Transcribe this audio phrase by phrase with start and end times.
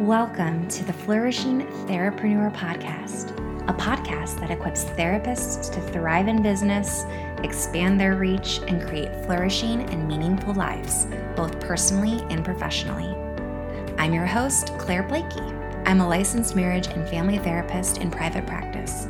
[0.00, 3.30] Welcome to the Flourishing Therapreneur Podcast,
[3.66, 7.06] a podcast that equips therapists to thrive in business,
[7.42, 13.16] expand their reach, and create flourishing and meaningful lives, both personally and professionally.
[13.96, 15.40] I'm your host, Claire Blakey.
[15.86, 19.08] I'm a licensed marriage and family therapist in private practice.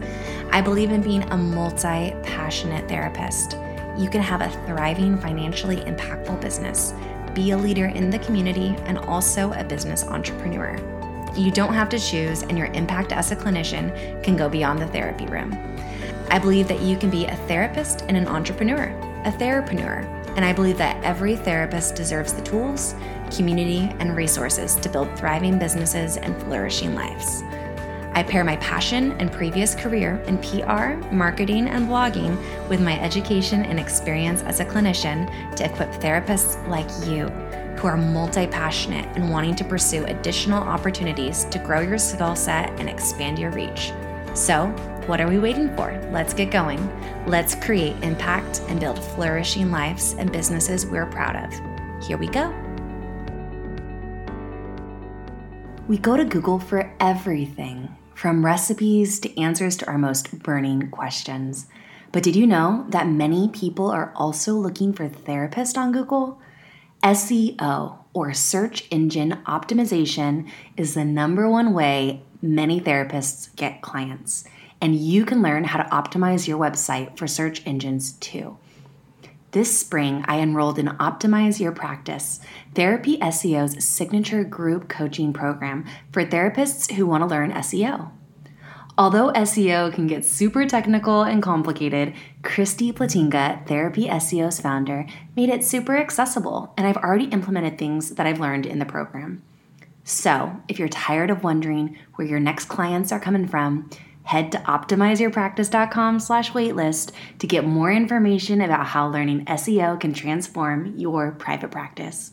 [0.53, 3.59] I believe in being a multi passionate therapist.
[3.97, 6.95] You can have a thriving, financially impactful business
[7.37, 10.75] be a leader in the community, and also a business entrepreneur.
[11.37, 14.87] You don't have to choose, and your impact as a clinician can go beyond the
[14.87, 15.53] therapy room.
[16.31, 18.87] I believe that you can be a therapist and an entrepreneur,
[19.25, 22.95] a therapreneur, and I believe that every therapist deserves the tools,
[23.31, 27.43] community, and resources to build thriving businesses and flourishing lives.
[28.17, 32.35] I pair my passion and previous career in PR, marketing, and blogging
[32.67, 37.29] with my education and experience as a clinician to equip therapists like you
[37.79, 42.71] who are multi passionate and wanting to pursue additional opportunities to grow your skill set
[42.81, 43.93] and expand your reach.
[44.33, 44.69] So,
[45.05, 45.93] what are we waiting for?
[46.11, 46.81] Let's get going.
[47.27, 51.53] Let's create impact and build flourishing lives and businesses we're proud of.
[52.03, 52.49] Here we go.
[55.87, 61.67] We go to Google for everything from recipes to answers to our most burning questions.
[62.13, 66.41] But did you know that many people are also looking for therapists on Google?
[67.05, 74.45] SEO, or search engine optimization, is the number one way many therapists get clients.
[74.81, 78.57] And you can learn how to optimize your website for search engines too.
[79.57, 82.41] This spring, I enrolled in Optimize Your Practice,
[82.75, 88.11] Therapy SEO's signature group coaching program for therapists who want to learn SEO.
[88.99, 92.13] Although SEO can get super technical and complicated,
[92.43, 98.27] Kristie Plantinga, Therapy SEO's founder, made it super accessible, and I've already implemented things that
[98.27, 99.43] I've learned in the program.
[100.05, 103.89] So, if you're tired of wondering where your next clients are coming from,
[104.27, 110.97] head to optimizeyourpractice.com slash waitlist to get more information about how learning SEO can transform
[110.97, 112.33] your private practice.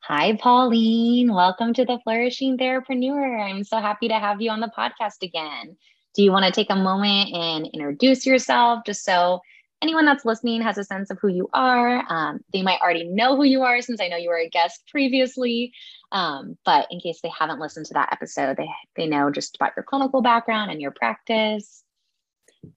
[0.00, 1.32] Hi, Pauline.
[1.32, 3.40] Welcome to the Flourishing Therapreneur.
[3.40, 5.76] I'm so happy to have you on the podcast again.
[6.14, 9.40] Do you want to take a moment and introduce yourself just so
[9.82, 12.04] anyone that's listening has a sense of who you are?
[12.08, 14.82] Um, they might already know who you are since I know you were a guest
[14.90, 15.72] previously.
[16.16, 19.72] Um, but in case they haven't listened to that episode, they, they know just about
[19.76, 21.84] your clinical background and your practice.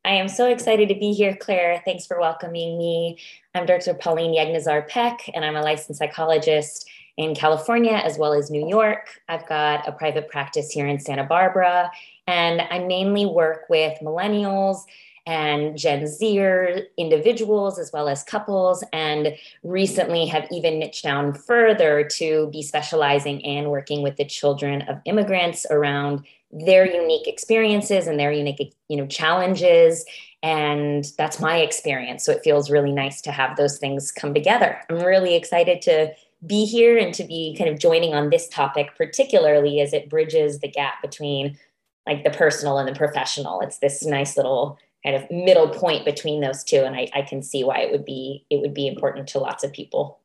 [0.04, 1.82] I am so excited to be here, Claire.
[1.86, 3.18] Thanks for welcoming me.
[3.56, 3.94] I'm Dr.
[3.94, 9.22] Pauline Yeghnazar Peck, and I'm a licensed psychologist in California as well as New York.
[9.30, 11.90] I've got a private practice here in Santa Barbara,
[12.28, 14.82] and I mainly work with millennials
[15.30, 22.04] and Gen Zer individuals as well as couples, and recently have even niched down further
[22.16, 28.20] to be specializing and working with the children of immigrants around their unique experiences and
[28.20, 30.04] their unique you know challenges
[30.42, 32.24] and that's my experience.
[32.24, 34.82] So it feels really nice to have those things come together.
[34.90, 36.14] I'm really excited to
[36.48, 40.60] be here and to be kind of joining on this topic particularly as it bridges
[40.60, 41.60] the gap between
[42.08, 43.62] like the personal and the professional.
[43.62, 47.42] It's this nice little kind of middle point between those two and I, I can
[47.42, 50.20] see why it would be it would be important to lots of people.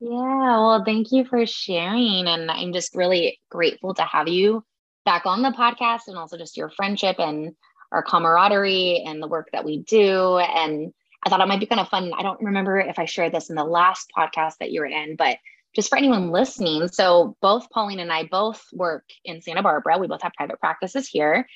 [0.00, 4.62] Yeah well thank you for sharing and i'm just really grateful to have you
[5.06, 7.54] back on the podcast and also just your friendship and
[7.92, 10.92] our camaraderie and the work that we do and
[11.24, 13.48] i thought it might be kind of fun i don't remember if i shared this
[13.48, 15.38] in the last podcast that you were in but
[15.74, 20.08] just for anyone listening so both pauline and i both work in santa barbara we
[20.08, 21.46] both have private practices here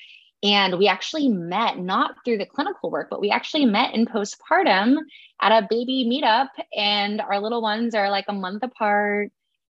[0.43, 4.97] and we actually met not through the clinical work, but we actually met in postpartum
[5.39, 6.49] at a baby meetup.
[6.75, 9.31] And our little ones are like a month apart.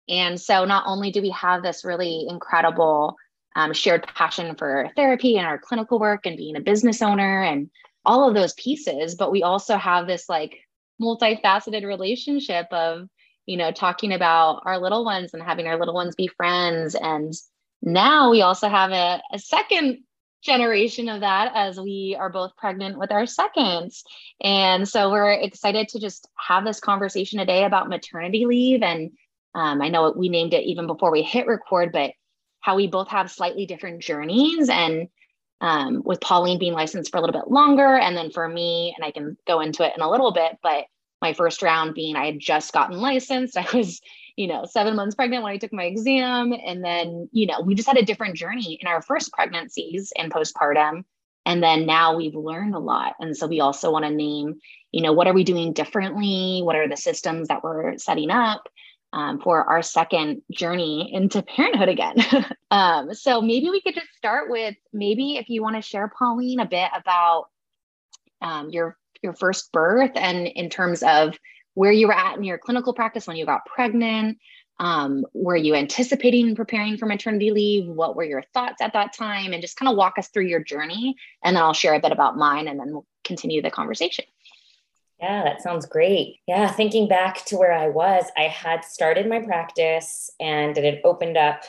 [0.08, 3.16] And so not only do we have this really incredible
[3.56, 7.70] um, shared passion for therapy and our clinical work and being a business owner and
[8.04, 10.58] all of those pieces, but we also have this like
[11.00, 13.08] multifaceted relationship of,
[13.46, 16.94] you know, talking about our little ones and having our little ones be friends.
[16.94, 17.32] And
[17.80, 20.04] now we also have a, a second
[20.42, 24.04] generation of that as we are both pregnant with our seconds.
[24.40, 28.82] And so we're excited to just have this conversation today about maternity leave.
[28.82, 29.10] And
[29.54, 32.12] um, I know we named it even before we hit record, but
[32.60, 34.68] how we both have slightly different journeys.
[34.68, 35.08] And
[35.60, 39.04] um, with Pauline being licensed for a little bit longer, and then for me, and
[39.04, 40.84] I can go into it in a little bit, but
[41.20, 43.56] my first round being I had just gotten licensed.
[43.56, 44.00] I was
[44.38, 46.52] you know, seven months pregnant when I took my exam.
[46.52, 50.32] And then, you know, we just had a different journey in our first pregnancies and
[50.32, 51.04] postpartum.
[51.44, 53.14] And then now we've learned a lot.
[53.18, 54.60] And so we also want to name,
[54.92, 56.60] you know, what are we doing differently?
[56.62, 58.68] What are the systems that we're setting up?
[59.12, 62.16] um, for our second journey into parenthood again.
[62.70, 66.60] um, so maybe we could just start with maybe if you want to share, Pauline,
[66.60, 67.46] a bit about
[68.42, 71.36] um, your your first birth and in terms of
[71.78, 74.36] where you were at in your clinical practice when you got pregnant.
[74.80, 77.86] Um, were you anticipating and preparing for maternity leave?
[77.86, 79.52] What were your thoughts at that time?
[79.52, 81.14] And just kind of walk us through your journey.
[81.44, 84.24] And then I'll share a bit about mine and then we'll continue the conversation.
[85.20, 86.40] Yeah, that sounds great.
[86.48, 91.00] Yeah, thinking back to where I was, I had started my practice and it had
[91.04, 91.62] opened up.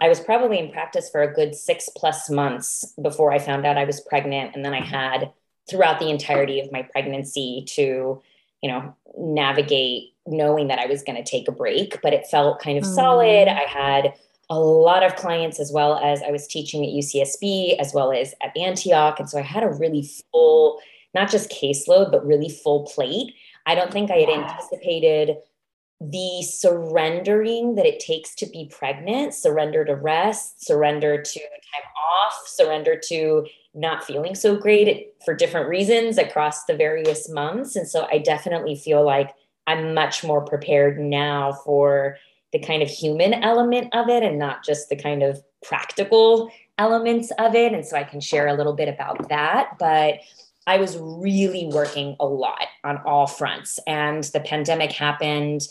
[0.00, 3.76] I was probably in practice for a good six plus months before I found out
[3.76, 4.56] I was pregnant.
[4.56, 5.32] And then I had
[5.68, 8.22] throughout the entirety of my pregnancy to,
[8.64, 12.62] you know, navigate knowing that I was going to take a break, but it felt
[12.62, 12.94] kind of mm.
[12.94, 13.46] solid.
[13.46, 14.14] I had
[14.48, 18.34] a lot of clients as well as I was teaching at UCSB as well as
[18.42, 19.20] at Antioch.
[19.20, 20.80] And so I had a really full
[21.12, 23.34] not just caseload, but really full plate.
[23.66, 25.36] I don't think I had anticipated
[26.00, 32.44] the surrendering that it takes to be pregnant, surrender to rest, surrender to time off,
[32.46, 37.76] surrender to not feeling so great for different reasons across the various months.
[37.76, 39.34] And so I definitely feel like
[39.66, 42.16] I'm much more prepared now for
[42.52, 47.32] the kind of human element of it and not just the kind of practical elements
[47.38, 47.72] of it.
[47.72, 49.76] And so I can share a little bit about that.
[49.78, 50.20] But
[50.66, 53.80] I was really working a lot on all fronts.
[53.86, 55.62] And the pandemic happened.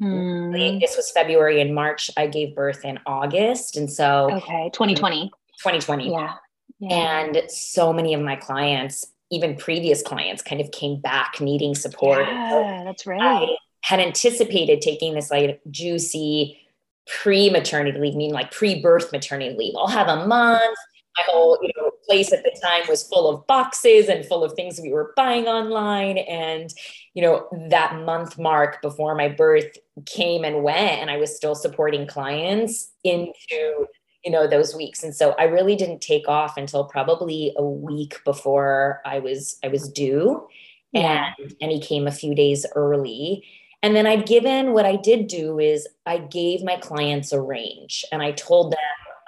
[0.00, 0.80] Mm.
[0.80, 2.10] This was February and March.
[2.16, 3.76] I gave birth in August.
[3.76, 5.30] And so, okay, 2020.
[5.58, 6.10] 2020.
[6.10, 6.34] Yeah.
[6.82, 7.20] Yeah.
[7.20, 12.26] And so many of my clients, even previous clients, kind of came back needing support.
[12.26, 13.20] Yeah, that's right.
[13.20, 16.58] I had anticipated taking this like juicy
[17.06, 19.74] pre maternity leave, meaning like pre birth maternity leave.
[19.76, 20.76] I'll have a month
[21.16, 24.52] my whole you know place at the time was full of boxes and full of
[24.54, 26.72] things we were buying online and
[27.14, 29.76] you know that month mark before my birth
[30.06, 33.86] came and went and i was still supporting clients into
[34.24, 38.20] you know those weeks and so i really didn't take off until probably a week
[38.24, 40.46] before i was i was due
[40.92, 41.32] yeah.
[41.38, 43.44] and and he came a few days early
[43.82, 48.04] and then i'd given what i did do is i gave my clients a range
[48.12, 48.78] and i told them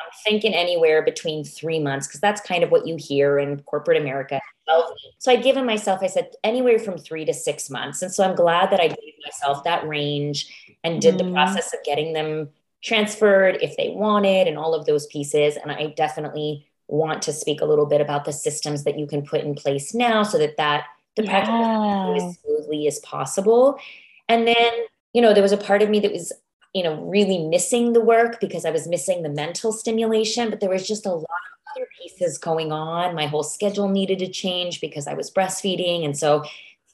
[0.04, 4.00] I'm thinking anywhere between three months because that's kind of what you hear in corporate
[4.00, 4.40] America.
[5.18, 8.02] So I'd given myself, I said anywhere from three to six months.
[8.02, 11.18] And so I'm glad that I gave myself that range and did mm.
[11.18, 12.48] the process of getting them
[12.84, 15.56] transferred if they wanted and all of those pieces.
[15.56, 19.22] And I definitely want to speak a little bit about the systems that you can
[19.22, 20.84] put in place now so that that
[21.16, 21.30] the yeah.
[21.30, 23.78] practice as smoothly as possible.
[24.28, 24.72] And then,
[25.12, 26.32] you know, there was a part of me that was
[26.74, 30.68] you know, really missing the work because I was missing the mental stimulation, but there
[30.68, 33.14] was just a lot of other pieces going on.
[33.14, 36.04] My whole schedule needed to change because I was breastfeeding.
[36.04, 36.42] And so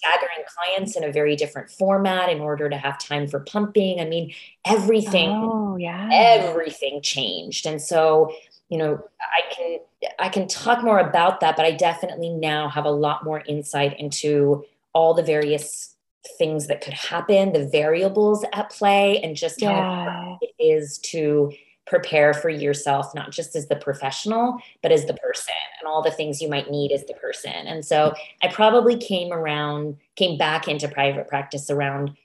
[0.00, 4.00] staggering clients in a very different format in order to have time for pumping.
[4.00, 4.32] I mean,
[4.64, 6.08] everything, oh, yeah.
[6.10, 7.66] everything changed.
[7.66, 8.32] And so,
[8.70, 9.78] you know, I can
[10.18, 14.00] I can talk more about that, but I definitely now have a lot more insight
[14.00, 14.64] into
[14.94, 15.94] all the various
[16.38, 19.70] things that could happen, the variables at play, and just yeah.
[19.70, 21.52] how it is to
[21.90, 26.10] prepare for yourself, not just as the professional, but as the person and all the
[26.12, 27.52] things you might need as the person.
[27.52, 32.16] And so I probably came around, came back into private practice around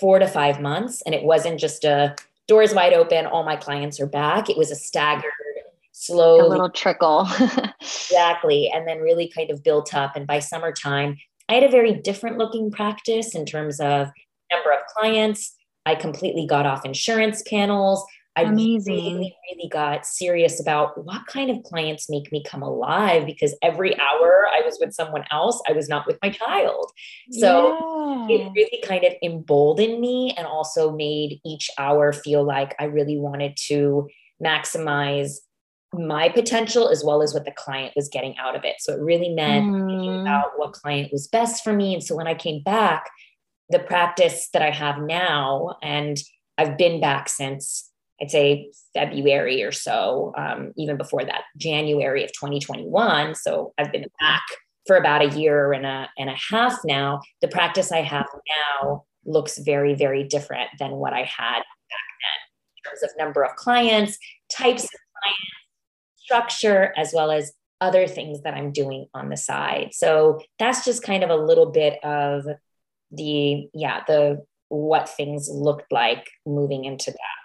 [0.00, 1.02] four to five months.
[1.06, 2.16] And it wasn't just a
[2.48, 4.50] doors wide open, all my clients are back.
[4.50, 5.30] It was a staggered,
[5.92, 7.28] slow, a little trickle.
[7.80, 8.72] exactly.
[8.74, 10.16] And then really kind of built up.
[10.16, 11.16] And by summertime,
[11.48, 14.10] I had a very different looking practice in terms of
[14.50, 15.54] number of clients.
[15.86, 18.04] I completely got off insurance panels.
[18.34, 18.94] I Amazing.
[18.94, 23.94] really, really got serious about what kind of clients make me come alive because every
[23.98, 26.90] hour I was with someone else, I was not with my child.
[27.30, 28.36] So yeah.
[28.36, 33.18] it really kind of emboldened me and also made each hour feel like I really
[33.18, 34.08] wanted to
[34.42, 35.36] maximize
[35.92, 38.76] my potential as well as what the client was getting out of it.
[38.78, 39.86] So it really meant mm.
[39.86, 41.92] thinking about what client was best for me.
[41.92, 43.10] And so when I came back,
[43.68, 46.16] the practice that I have now, and
[46.56, 47.90] I've been back since
[48.22, 53.34] I'd say February or so, um, even before that, January of 2021.
[53.34, 54.42] So I've been back
[54.86, 57.20] for about a year and a, and a half now.
[57.40, 58.26] The practice I have
[58.82, 62.38] now looks very, very different than what I had back then
[62.76, 64.16] in terms of number of clients,
[64.50, 65.62] types of clients
[66.16, 69.88] structure as well as other things that I'm doing on the side.
[69.92, 72.46] So that's just kind of a little bit of
[73.10, 77.41] the, yeah, the what things looked like moving into that.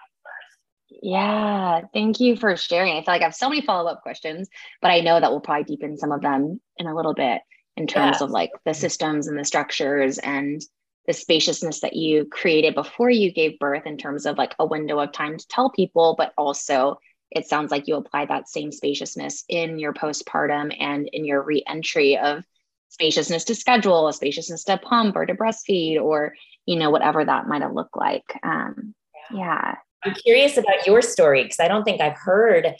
[0.90, 2.94] Yeah, thank you for sharing.
[2.94, 4.48] I feel like I have so many follow up questions,
[4.80, 7.42] but I know that we'll probably deepen some of them in a little bit
[7.76, 10.60] in terms of like the systems and the structures and
[11.06, 14.98] the spaciousness that you created before you gave birth in terms of like a window
[14.98, 16.98] of time to tell people, but also
[17.30, 22.16] it sounds like you apply that same spaciousness in your postpartum and in your re-entry
[22.16, 22.44] of
[22.88, 26.34] spaciousness to schedule, a spaciousness to pump or to breastfeed, or
[26.66, 28.24] you know whatever that might have looked like.
[28.42, 28.94] Um,
[29.30, 29.76] yeah.
[30.04, 32.74] I'm curious about your story because I don't think I've heard.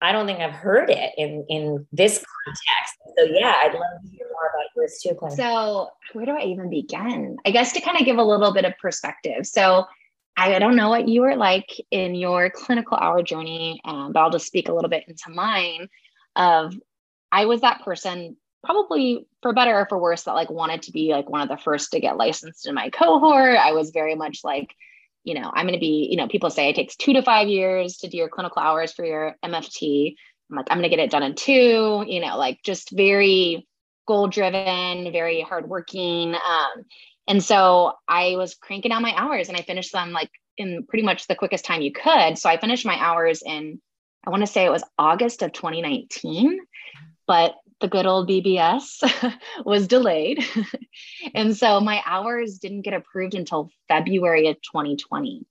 [0.00, 3.18] I don't think I've heard it in in this context.
[3.18, 5.36] So yeah, I'd love to hear more about yours too, Claire.
[5.36, 7.36] So where do I even begin?
[7.44, 9.46] I guess to kind of give a little bit of perspective.
[9.46, 9.86] So
[10.36, 14.30] I don't know what you were like in your clinical hour journey, um, but I'll
[14.30, 15.88] just speak a little bit into mine.
[16.34, 16.74] Of
[17.30, 21.12] I was that person, probably for better or for worse, that like wanted to be
[21.12, 23.56] like one of the first to get licensed in my cohort.
[23.56, 24.74] I was very much like,
[25.24, 27.48] you know, I'm going to be, you know, people say it takes two to five
[27.48, 30.14] years to do your clinical hours for your MFT.
[30.50, 32.04] I'm like, I'm going to get it done in two.
[32.06, 33.66] You know, like just very
[34.06, 36.34] goal driven, very hardworking.
[36.34, 36.84] Um,
[37.28, 41.04] and so I was cranking out my hours and I finished them like in pretty
[41.04, 42.36] much the quickest time you could.
[42.36, 43.80] So I finished my hours in,
[44.26, 46.58] I want to say it was August of 2019,
[47.26, 49.02] but the good old BBS
[49.66, 50.42] was delayed.
[51.34, 55.44] and so my hours didn't get approved until February of 2020.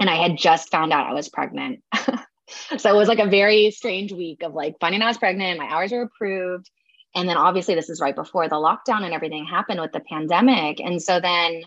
[0.00, 1.84] And I had just found out I was pregnant.
[1.94, 5.60] so it was like a very strange week of like finding out I was pregnant,
[5.60, 6.68] my hours were approved
[7.14, 10.80] and then obviously this is right before the lockdown and everything happened with the pandemic
[10.80, 11.62] and so then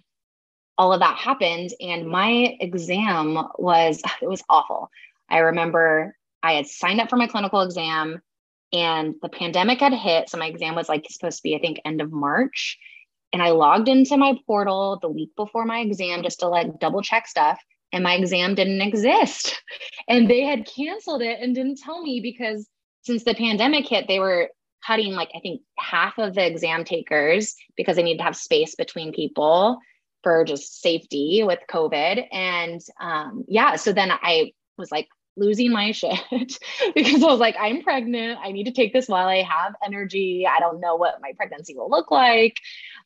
[0.77, 4.89] all of that happened and my exam was it was awful
[5.29, 8.21] i remember i had signed up for my clinical exam
[8.73, 11.79] and the pandemic had hit so my exam was like supposed to be i think
[11.85, 12.77] end of march
[13.33, 17.01] and i logged into my portal the week before my exam just to like double
[17.01, 17.59] check stuff
[17.93, 19.61] and my exam didn't exist
[20.07, 22.67] and they had canceled it and didn't tell me because
[23.03, 24.49] since the pandemic hit they were
[24.85, 28.75] cutting like I think half of the exam takers because they needed to have space
[28.75, 29.79] between people
[30.23, 32.25] for just safety with COVID.
[32.31, 35.07] And um, yeah, so then I was like
[35.37, 36.19] losing my shit
[36.95, 38.39] because I was like, I'm pregnant.
[38.43, 40.45] I need to take this while I have energy.
[40.47, 42.57] I don't know what my pregnancy will look like.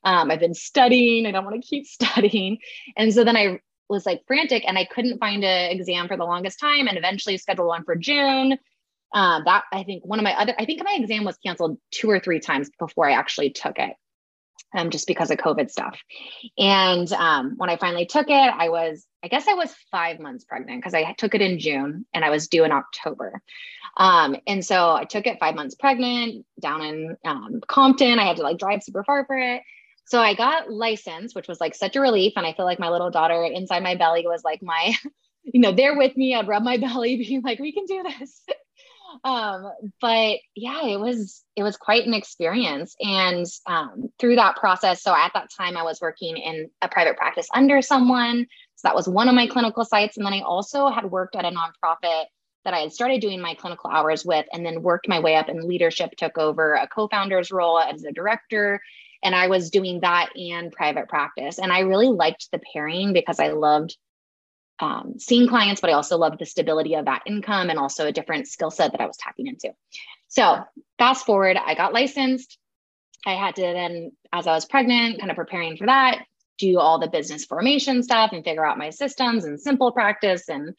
[0.04, 1.26] Um, I've been studying.
[1.26, 2.58] I don't want to keep studying.
[2.98, 3.60] And so then I
[3.90, 7.38] was like frantic and I couldn't find an exam for the longest time and eventually
[7.38, 8.58] scheduled one for June
[9.14, 12.10] um, that I think one of my other, I think my exam was canceled two
[12.10, 13.96] or three times before I actually took it,
[14.74, 16.00] um, just because of COVID stuff.
[16.58, 20.44] And um, when I finally took it, I was, I guess I was five months
[20.46, 23.41] pregnant because I took it in June and I was due in October.
[23.98, 28.20] Um, and so I took it five months pregnant down in um, Compton.
[28.20, 29.62] I had to like drive super far for it.
[30.06, 32.34] So I got licensed, which was like such a relief.
[32.36, 34.94] And I feel like my little daughter inside my belly was like my,
[35.44, 36.36] you know, there with me.
[36.36, 38.41] I'd rub my belly, being like, we can do this
[39.24, 42.96] um, but yeah, it was it was quite an experience.
[43.00, 47.18] And um, through that process, so at that time I was working in a private
[47.18, 48.48] practice under someone.
[48.75, 50.18] So that was one of my clinical sites.
[50.18, 52.25] And then I also had worked at a nonprofit
[52.63, 55.50] that I had started doing my clinical hours with, and then worked my way up
[55.50, 58.82] and leadership took over a co-founder's role as a director.
[59.24, 61.60] And I was doing that and private practice.
[61.60, 63.98] And I really liked the pairing because I loved
[64.82, 68.12] um, seeing clients, but I also loved the stability of that income and also a
[68.12, 69.72] different skill set that I was tapping into.
[70.28, 70.60] So,
[70.98, 72.58] fast forward, I got licensed.
[73.26, 76.26] I had to then, as I was pregnant, kind of preparing for that,
[76.62, 80.75] do all the business formation stuff and figure out my systems and simple practice and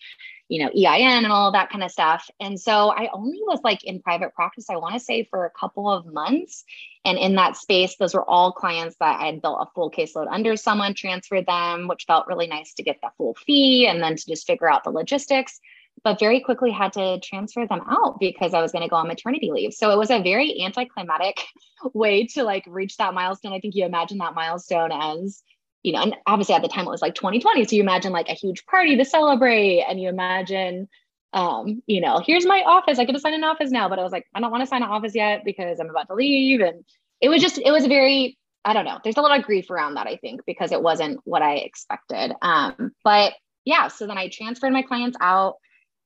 [0.49, 2.29] you know EIN and all that kind of stuff.
[2.39, 5.51] And so I only was like in private practice, I want to say for a
[5.51, 6.65] couple of months.
[7.05, 10.29] And in that space, those were all clients that I had built a full caseload
[10.31, 14.15] under someone, transferred them, which felt really nice to get the full fee and then
[14.15, 15.59] to just figure out the logistics.
[16.05, 19.09] But very quickly had to transfer them out because I was going to go on
[19.09, 19.73] maternity leave.
[19.73, 21.37] So it was a very anticlimactic
[21.95, 23.53] way to like reach that milestone.
[23.53, 25.43] I think you imagine that milestone as
[25.83, 27.65] you know, and obviously at the time it was like 2020.
[27.65, 30.89] So you imagine like a huge party to celebrate, and you imagine,
[31.33, 32.99] um, you know, here's my office.
[32.99, 34.67] I get to sign an office now, but I was like, I don't want to
[34.67, 36.61] sign an office yet because I'm about to leave.
[36.61, 36.85] And
[37.21, 38.99] it was just, it was very, I don't know.
[39.03, 42.33] There's a lot of grief around that, I think, because it wasn't what I expected.
[42.43, 43.33] Um, but
[43.65, 45.57] yeah, so then I transferred my clients out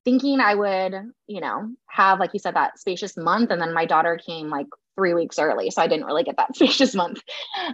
[0.05, 0.93] thinking I would,
[1.27, 3.51] you know, have, like you said, that spacious month.
[3.51, 4.67] And then my daughter came like
[4.97, 5.69] three weeks early.
[5.69, 7.21] So I didn't really get that spacious month.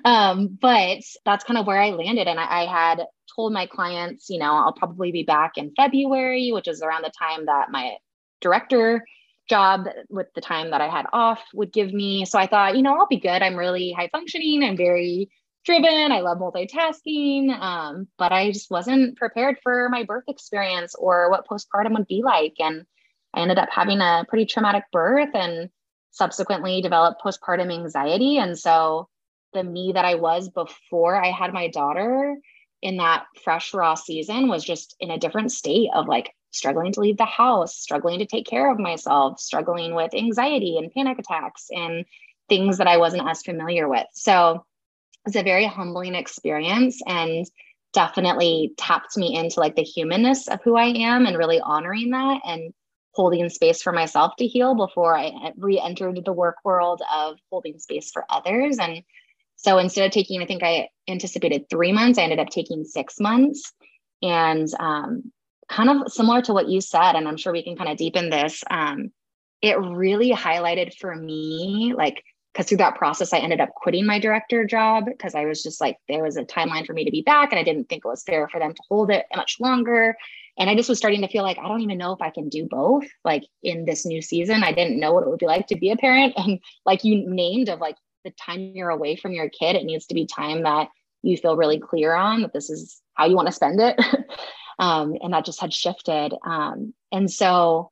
[0.06, 2.28] Um, but that's kind of where I landed.
[2.28, 6.52] And I, I, had told my clients, you know, I'll probably be back in February,
[6.52, 7.96] which is around the time that my
[8.42, 9.04] director
[9.50, 12.26] job with the time that I had off would give me.
[12.26, 13.42] So I thought, you know, I'll be good.
[13.42, 14.64] I'm really high functioning.
[14.64, 15.30] I'm very
[15.66, 16.12] driven.
[16.12, 17.50] I love multitasking.
[17.58, 22.22] Um, but I just wasn't prepared for my birth experience or what postpartum would be
[22.24, 22.56] like.
[22.60, 22.86] And
[23.34, 25.70] I ended up having a pretty traumatic birth and
[26.14, 28.38] subsequently developed postpartum anxiety.
[28.38, 29.10] And so
[29.54, 32.36] the me that I was before I had my daughter
[32.82, 37.00] in that fresh raw season was just in a different state of like struggling to
[37.00, 41.68] leave the house, struggling to take care of myself, struggling with anxiety and panic attacks
[41.72, 42.06] and
[42.48, 44.06] things that I wasn't as familiar with.
[44.14, 44.66] So
[45.26, 47.46] it's a very humbling experience and
[47.94, 52.42] definitely tapped me into like the humanness of who I am and really honoring that
[52.46, 52.74] and
[53.14, 58.12] holding space for myself to heal before I re-entered the work world of holding space
[58.12, 58.80] for others.
[58.80, 59.04] And
[59.56, 63.20] so instead of taking, I think I anticipated three months, I ended up taking six
[63.20, 63.72] months.
[64.22, 65.32] And um,
[65.70, 68.30] kind of similar to what you said, and I'm sure we can kind of deepen
[68.30, 68.64] this.
[68.70, 69.12] Um,
[69.62, 74.20] it really highlighted for me, like, because through that process, I ended up quitting my
[74.20, 77.22] director job because I was just like, there was a timeline for me to be
[77.22, 80.16] back, and I didn't think it was fair for them to hold it much longer.
[80.58, 82.50] And I just was starting to feel like I don't even know if I can
[82.50, 83.06] do both.
[83.26, 85.90] Like in this new season, I didn't know what it would be like to be
[85.90, 86.34] a parent.
[86.38, 90.06] And like you named, of like the time you're away from your kid, it needs
[90.08, 90.90] to be time that
[91.24, 94.00] you feel really clear on that this is how you want to spend it.
[94.80, 96.34] um, and that just had shifted.
[96.46, 97.92] Um, and so,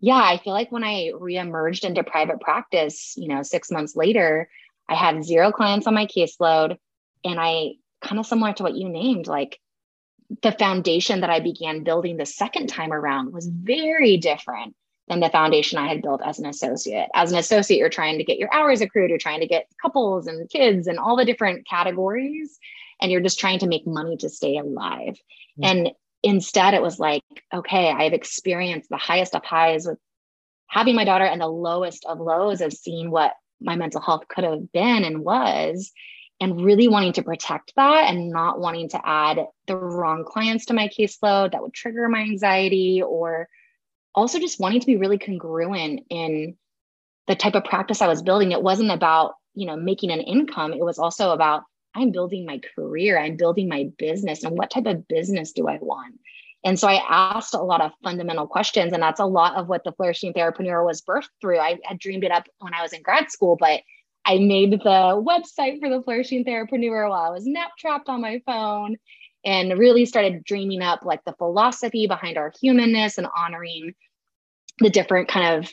[0.00, 4.48] yeah, I feel like when I reemerged into private practice, you know, six months later,
[4.88, 6.76] I had zero clients on my caseload.
[7.24, 9.58] And I kind of similar to what you named, like
[10.42, 14.74] the foundation that I began building the second time around was very different
[15.08, 17.08] than the foundation I had built as an associate.
[17.14, 20.28] As an associate, you're trying to get your hours accrued, you're trying to get couples
[20.28, 22.58] and kids and all the different categories,
[23.00, 25.18] and you're just trying to make money to stay alive.
[25.58, 25.64] Mm-hmm.
[25.64, 25.90] And
[26.22, 29.98] instead, it was like, okay, I have experienced the highest of highs with
[30.68, 34.44] having my daughter and the lowest of lows of seeing what my mental health could
[34.44, 35.90] have been and was
[36.40, 40.74] and really wanting to protect that and not wanting to add the wrong clients to
[40.74, 43.48] my caseload that would trigger my anxiety or
[44.14, 46.56] also just wanting to be really congruent in
[47.28, 48.52] the type of practice I was building.
[48.52, 50.72] It wasn't about, you know, making an income.
[50.72, 51.62] It was also about
[51.94, 55.78] I'm building my career, I'm building my business, and what type of business do I
[55.80, 56.14] want?
[56.62, 59.82] And so I asked a lot of fundamental questions, and that's a lot of what
[59.82, 61.58] the flourishing therapreneur was birthed through.
[61.58, 63.80] I had dreamed it up when I was in grad school, but
[64.24, 68.40] I made the website for the Flourishing Therapreneur while I was nap trapped on my
[68.46, 68.96] phone
[69.44, 73.94] and really started dreaming up like the philosophy behind our humanness and honoring
[74.78, 75.72] the different kind of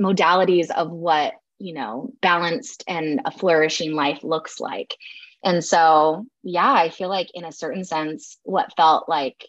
[0.00, 4.94] modalities of what, you know, balanced and a flourishing life looks like.
[5.42, 9.46] And so, yeah, I feel like in a certain sense, what felt like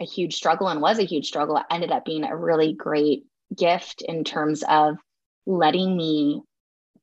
[0.00, 3.24] a huge struggle and was a huge struggle ended up being a really great
[3.56, 4.96] gift in terms of
[5.46, 6.42] letting me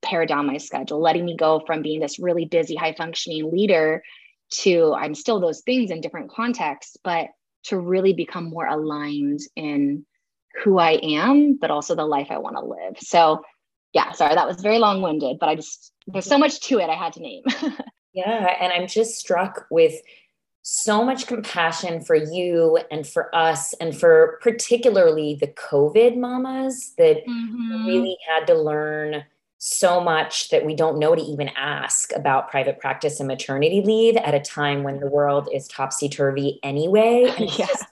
[0.05, 4.03] pare down my schedule, letting me go from being this really busy, high functioning leader
[4.51, 7.29] to I'm still those things in different contexts, but
[7.65, 10.05] to really become more aligned in
[10.63, 12.97] who I am, but also the life I want to live.
[12.99, 13.43] So,
[13.93, 16.89] yeah, sorry, that was very long winded, but I just, there's so much to it
[16.89, 17.43] I had to name.
[18.13, 18.55] yeah.
[18.61, 19.95] And I'm just struck with
[20.61, 27.17] so much compassion for you and for us, and for particularly the COVID mamas that
[27.17, 27.85] mm-hmm.
[27.85, 29.23] really had to learn
[29.67, 34.15] so much that we don't know to even ask about private practice and maternity leave
[34.17, 37.33] at a time when the world is topsy turvy anyway.
[37.45, 37.65] Yeah.
[37.65, 37.85] just,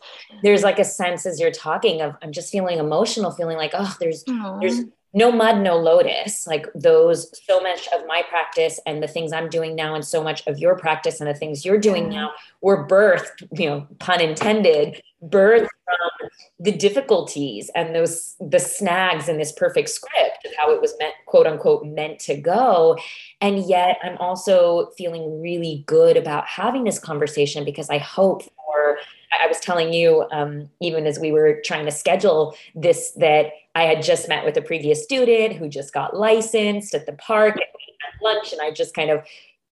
[0.43, 3.95] there's like a sense as you're talking of I'm just feeling emotional, feeling like oh
[3.99, 4.61] there's Aww.
[4.61, 4.81] there's
[5.13, 6.47] no mud, no lotus.
[6.47, 10.23] Like those, so much of my practice and the things I'm doing now, and so
[10.23, 12.13] much of your practice and the things you're doing mm-hmm.
[12.13, 19.27] now were birthed, you know, pun intended, birthed from the difficulties and those the snags
[19.27, 22.97] in this perfect script of how it was meant, quote unquote, meant to go.
[23.41, 28.43] And yet I'm also feeling really good about having this conversation because I hope
[28.73, 28.97] for
[29.41, 33.83] I was telling you, um, even as we were trying to schedule this, that I
[33.83, 37.65] had just met with a previous student who just got licensed at the park and
[37.75, 39.23] we had lunch, and I just kind of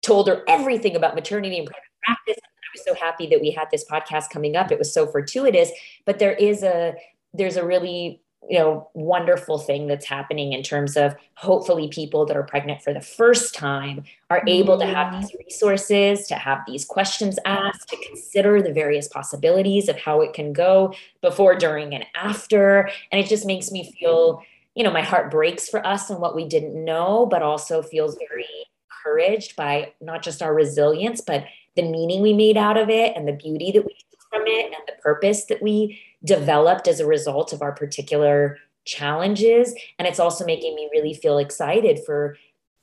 [0.02, 2.36] told her everything about maternity and private practice.
[2.42, 4.72] I was so happy that we had this podcast coming up.
[4.72, 5.70] It was so fortuitous,
[6.06, 6.94] but there is a
[7.34, 12.36] there's a really you know wonderful thing that's happening in terms of hopefully people that
[12.36, 15.44] are pregnant for the first time are able to have these mm-hmm.
[15.44, 20.52] resources to have these questions asked to consider the various possibilities of how it can
[20.52, 22.90] go before during and after.
[23.10, 24.42] And it just makes me feel
[24.74, 28.16] you know my heart breaks for us and what we didn't know but also feels
[28.28, 28.46] very
[28.90, 31.44] encouraged by not just our resilience but
[31.76, 33.94] the meaning we made out of it and the beauty that we
[34.32, 39.74] from it and the purpose that we developed as a result of our particular challenges
[39.98, 42.36] and it's also making me really feel excited for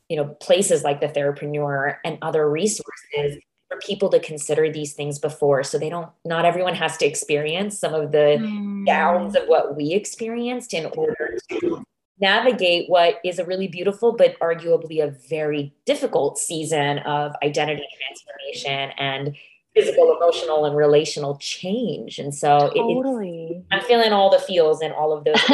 [0.08, 5.20] you know places like the therapreneur and other resources for people to consider these things
[5.20, 8.86] before so they don't not everyone has to experience some of the mm.
[8.86, 11.84] downs of what we experienced in order to
[12.22, 18.92] navigate what is a really beautiful but arguably a very difficult season of identity transformation
[18.98, 19.36] and
[19.80, 22.20] physical, emotional, and relational change.
[22.20, 23.48] And so totally.
[23.52, 25.36] It, I'm feeling all the feels and all of those.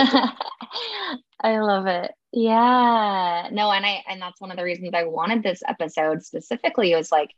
[1.42, 2.12] I love it.
[2.32, 3.50] Yeah.
[3.52, 7.12] No, and I and that's one of the reasons I wanted this episode specifically was
[7.12, 7.30] like,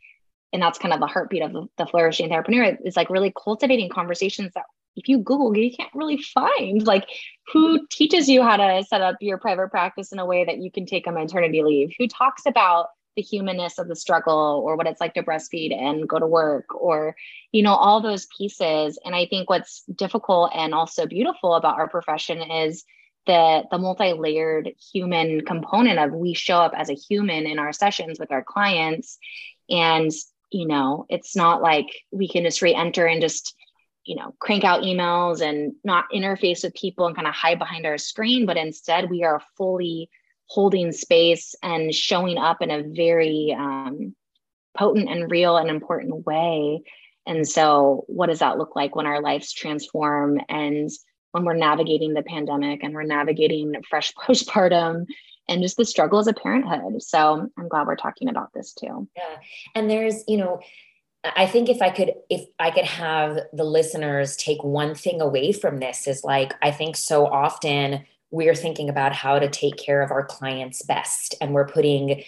[0.54, 3.90] and that's kind of the heartbeat of the, the flourishing therapreneur is like really cultivating
[3.90, 4.64] conversations that
[4.96, 7.08] if you Google, you can't really find like
[7.54, 10.72] who teaches you how to set up your private practice in a way that you
[10.72, 14.88] can take a maternity leave, who talks about the humanness of the struggle or what
[14.88, 17.16] it's like to breastfeed and go to work or
[17.52, 18.98] you know all those pieces.
[19.04, 22.86] And i think what's difficult and also beautiful about our profession is
[23.26, 28.20] the the multi-layered human component of we show up as a human in our sessions
[28.20, 29.18] with our clients.
[29.70, 30.12] And
[30.52, 33.56] you know it's not like we can just re-enter and just
[34.06, 37.86] you know crank out emails and not interface with people and kind of hide behind
[37.86, 40.10] our screen but instead we are fully
[40.48, 44.16] holding space and showing up in a very um,
[44.78, 46.84] potent and real and important way.
[47.26, 50.90] And so, what does that look like when our lives transform and
[51.32, 55.06] when we're navigating the pandemic and we're navigating fresh postpartum
[55.50, 57.04] and just the struggle as a parenthood?
[57.04, 59.10] So, I'm glad we're talking about this too.
[59.16, 59.38] Yeah.
[59.76, 60.62] And there's, you know,
[61.24, 65.52] I think if I could, if I could have the listeners take one thing away
[65.52, 70.02] from this, is like, I think so often we're thinking about how to take care
[70.02, 72.24] of our clients best and we're putting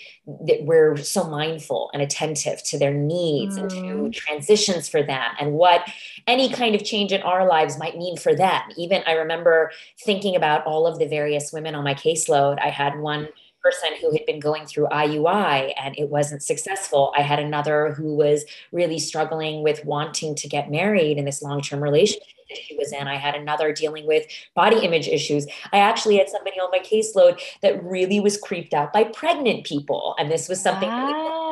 [0.45, 3.61] that we're so mindful and attentive to their needs mm.
[3.61, 4.13] and to mm.
[4.13, 5.89] transitions for them and what
[6.25, 9.71] any kind of change in our lives might mean for them even i remember
[10.05, 13.27] thinking about all of the various women on my caseload i had one
[13.61, 17.13] person who had been going through IUI and it wasn't successful.
[17.17, 21.61] I had another who was really struggling with wanting to get married in this long
[21.61, 23.07] term relationship that she was in.
[23.07, 25.47] I had another dealing with body image issues.
[25.71, 30.15] I actually had somebody on my caseload that really was creeped out by pregnant people.
[30.17, 30.89] And this was something.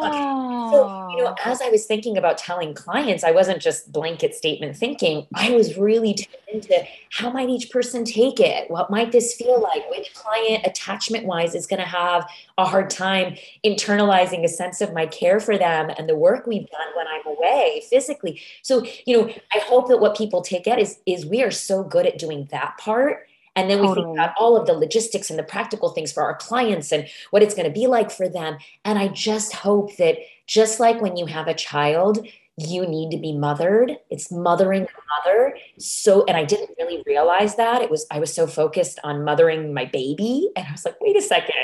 [0.01, 0.69] Wow.
[0.71, 4.75] So, you know, as I was thinking about telling clients, I wasn't just blanket statement
[4.75, 6.15] thinking, I was really
[6.51, 8.69] into how might each person take it?
[8.69, 9.89] What might this feel like?
[9.89, 14.93] Which client, attachment wise, is going to have a hard time internalizing a sense of
[14.93, 18.41] my care for them and the work we've done when I'm away physically?
[18.61, 21.83] So, you know, I hope that what people take it is, is we are so
[21.83, 23.26] good at doing that part
[23.57, 24.05] and then we totally.
[24.05, 27.41] think about all of the logistics and the practical things for our clients and what
[27.41, 28.57] it's going to be like for them.
[28.85, 33.17] And I just hope that just like when you have a child, you need to
[33.17, 33.97] be mothered.
[34.11, 35.57] It's mothering a mother.
[35.79, 37.81] So, and I didn't really realize that.
[37.81, 40.49] It was, I was so focused on mothering my baby.
[40.55, 41.55] And I was like, wait a second.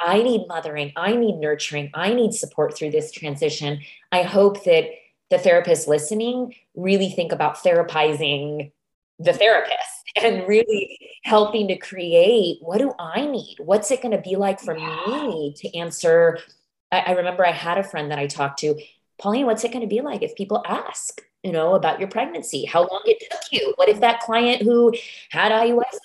[0.00, 0.92] I need mothering.
[0.96, 1.90] I need nurturing.
[1.92, 3.80] I need support through this transition.
[4.12, 4.86] I hope that
[5.30, 8.72] the therapists listening really think about therapizing
[9.18, 9.78] the therapist
[10.22, 13.56] and really helping to create what do I need?
[13.58, 16.38] What's it going to be like for me to answer?
[16.90, 18.78] I, I remember I had a friend that I talked to,
[19.18, 22.64] Pauline, what's it going to be like if people ask, you know, about your pregnancy,
[22.64, 23.72] how long it took you?
[23.76, 24.92] What if that client who
[25.30, 25.98] had IUS,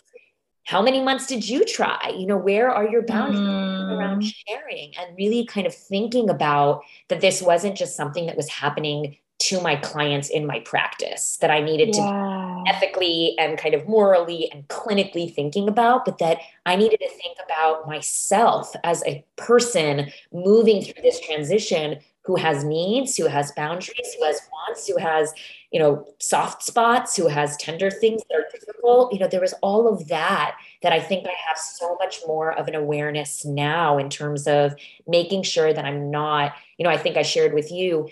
[0.66, 2.14] how many months did you try?
[2.16, 3.98] You know, where are your boundaries mm.
[3.98, 8.50] around sharing and really kind of thinking about that this wasn't just something that was
[8.50, 12.02] happening to my clients in my practice that I needed yeah.
[12.04, 17.10] to ethically and kind of morally and clinically thinking about, but that I needed to
[17.10, 23.52] think about myself as a person moving through this transition who has needs, who has
[23.54, 25.34] boundaries, who has wants, who has,
[25.72, 29.14] you know, soft spots, who has tender things that are difficult.
[29.14, 32.52] You know, there was all of that that I think I have so much more
[32.52, 34.76] of an awareness now in terms of
[35.08, 38.10] making sure that I'm not, you know, I think I shared with you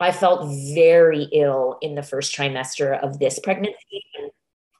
[0.00, 4.04] I felt very ill in the first trimester of this pregnancy.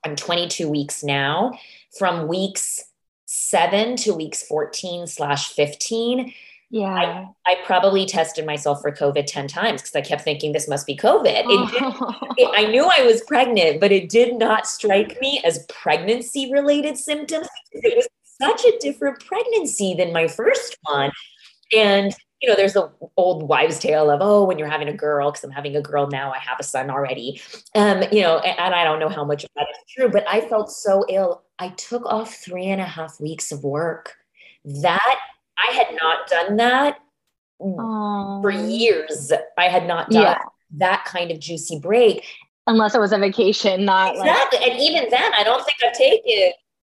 [0.05, 1.53] I'm 22 weeks now.
[1.99, 2.83] From weeks
[3.27, 6.33] seven to weeks 14 slash 15,
[6.73, 6.95] yeah.
[6.95, 10.87] I, I, probably tested myself for COVID 10 times because I kept thinking this must
[10.87, 11.25] be COVID.
[11.27, 16.53] It, it, I knew I was pregnant, but it did not strike me as pregnancy
[16.53, 17.49] related symptoms.
[17.73, 18.09] It was
[18.41, 21.11] such a different pregnancy than my first one.
[21.77, 25.31] And you know, there's the old wives' tale of, oh, when you're having a girl,
[25.31, 27.41] because I'm having a girl now, I have a son already.
[27.75, 30.25] Um, you know, and, and I don't know how much of that is true, but
[30.27, 31.43] I felt so ill.
[31.59, 34.15] I took off three and a half weeks of work.
[34.65, 35.19] That
[35.59, 36.99] I had not done that
[37.61, 38.43] Aww.
[38.43, 39.33] for years.
[39.59, 40.39] I had not done yeah.
[40.79, 42.25] that kind of juicy break.
[42.67, 44.61] Unless it was a vacation, not exactly.
[44.61, 46.53] Like- and even then, I don't think I've taken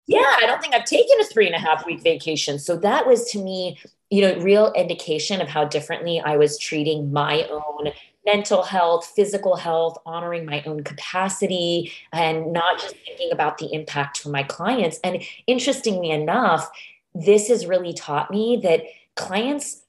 [0.07, 2.59] yeah, I don't think I've taken a three and a half week vacation.
[2.59, 3.79] So that was to me
[4.13, 7.93] you know, real indication of how differently I was treating my own
[8.27, 14.19] mental health, physical health, honoring my own capacity, and not just thinking about the impact
[14.19, 15.01] for my clients.
[15.03, 16.71] And interestingly enough,
[17.15, 18.83] this has really taught me that
[19.17, 19.81] clients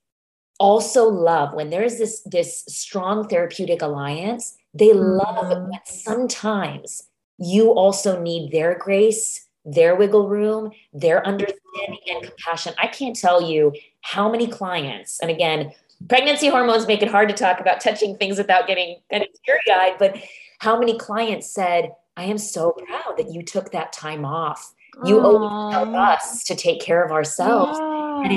[0.58, 5.70] also love when there's this this strong therapeutic alliance they love mm-hmm.
[5.70, 7.04] when sometimes
[7.40, 12.74] you also need their grace their wiggle room their understanding and compassion.
[12.78, 15.72] I can't tell you how many clients and again
[16.10, 19.96] pregnancy hormones make it hard to talk about touching things without getting kind of teary-eyed
[19.98, 20.18] but
[20.60, 24.74] how many clients said i am so proud that you took that time off.
[25.06, 25.88] You Aww.
[25.88, 27.80] owe us to take care of ourselves.
[27.80, 28.32] And,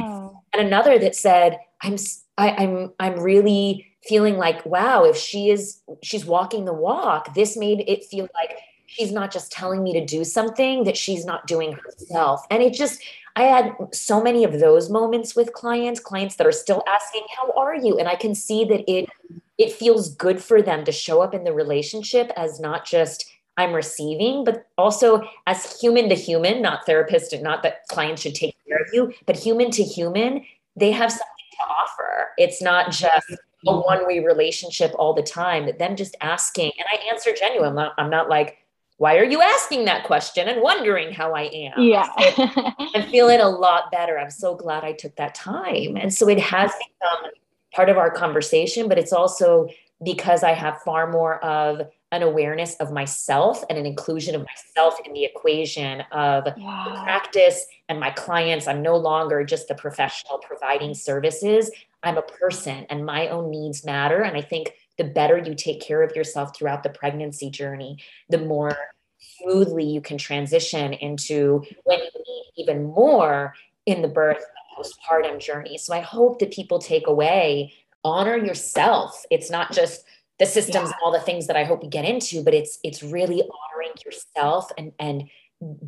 [0.54, 1.96] and another that said i'm
[2.38, 7.56] I, i'm i'm really feeling like wow if she is she's walking the walk this
[7.56, 8.58] made it feel like
[8.96, 12.44] she's not just telling me to do something that she's not doing herself.
[12.50, 13.02] And it just
[13.36, 17.52] i had so many of those moments with clients clients that are still asking how
[17.52, 17.98] are you?
[17.98, 19.08] And i can see that it
[19.58, 23.72] it feels good for them to show up in the relationship as not just i'm
[23.74, 28.54] receiving but also as human to human not therapist and not that clients should take
[28.66, 30.42] care of you but human to human
[30.76, 32.28] they have something to offer.
[32.38, 33.26] It's not just
[33.66, 36.72] a one-way relationship all the time them just asking.
[36.78, 37.70] And i answer genuine.
[37.70, 38.58] I'm not, I'm not like
[38.98, 41.82] why are you asking that question and wondering how I am?
[41.82, 42.08] Yeah.
[42.94, 44.18] I'm feeling a lot better.
[44.18, 45.96] I'm so glad I took that time.
[45.96, 47.32] And so it has become
[47.74, 49.68] part of our conversation, but it's also
[50.02, 54.98] because I have far more of an awareness of myself and an inclusion of myself
[55.04, 57.02] in the equation of yeah.
[57.02, 58.66] practice and my clients.
[58.66, 61.70] I'm no longer just the professional providing services.
[62.02, 64.22] I'm a person and my own needs matter.
[64.22, 68.38] And I think the better you take care of yourself throughout the pregnancy journey, the
[68.38, 68.76] more
[69.18, 73.54] smoothly you can transition into when you need even more
[73.86, 74.44] in the birth
[74.76, 75.78] postpartum journey.
[75.78, 77.72] So I hope that people take away
[78.04, 79.24] honor yourself.
[79.30, 80.04] It's not just
[80.38, 80.84] the systems yeah.
[80.84, 83.92] and all the things that I hope we get into, but it's it's really honoring
[84.04, 85.24] yourself and and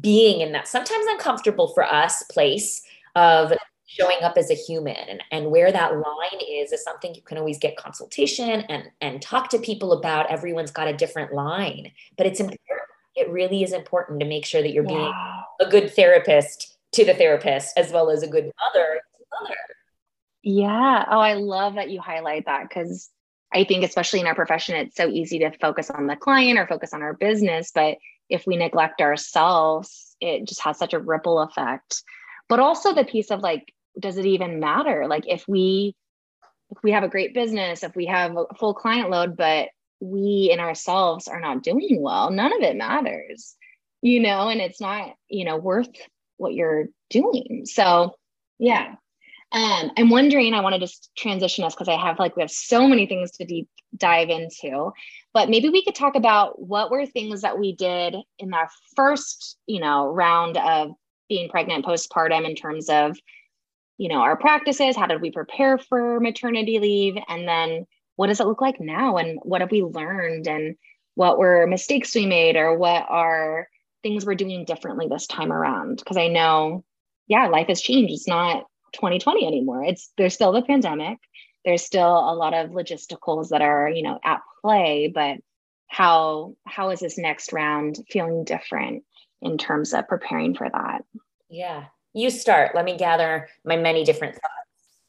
[0.01, 2.83] being in that sometimes uncomfortable for us place
[3.15, 3.53] of
[3.89, 4.95] showing up as a human.
[4.97, 9.21] And, and where that line is is something you can always get consultation and and
[9.21, 10.31] talk to people about.
[10.31, 12.69] Everyone's got a different line but it's important.
[13.17, 15.13] It really is important to make sure that you're being
[15.61, 19.01] a good therapist to the therapist as well as a good mother
[19.41, 19.57] mother.
[20.43, 21.05] Yeah.
[21.11, 23.11] Oh i love that you highlight that because
[23.53, 26.67] i think especially in our profession it's so easy to focus on the client or
[26.67, 27.99] focus on our business but
[28.29, 32.03] if we neglect ourselves it just has such a ripple effect.
[32.49, 35.07] But also the piece of like does it even matter?
[35.09, 35.95] Like if we
[36.71, 39.69] if we have a great business, if we have a full client load, but
[40.01, 43.57] we in ourselves are not doing well, none of it matters,
[44.03, 45.89] you know, and it's not, you know, worth
[46.37, 47.63] what you're doing.
[47.65, 48.15] So
[48.59, 48.95] yeah.
[49.51, 52.51] Um, I'm wondering, I want to just transition us because I have like we have
[52.51, 54.91] so many things to deep dive into,
[55.33, 59.57] but maybe we could talk about what were things that we did in our first,
[59.67, 60.91] you know, round of
[61.31, 63.17] being pregnant postpartum in terms of
[63.99, 67.85] you know our practices how did we prepare for maternity leave and then
[68.17, 70.77] what does it look like now and what have we learned and
[71.15, 73.69] what were mistakes we made or what are
[74.03, 75.99] things we're doing differently this time around?
[75.99, 76.85] Because i know
[77.27, 78.13] yeah life has changed.
[78.13, 79.85] It's not 2020 anymore.
[79.85, 81.19] It's there's still the pandemic.
[81.65, 85.39] There's still a lot of logisticals that are you know at play but
[85.87, 89.05] how how is this next round feeling different
[89.43, 91.05] in terms of preparing for that?
[91.49, 91.85] Yeah
[92.15, 92.75] you start.
[92.75, 94.45] Let me gather my many different thoughts.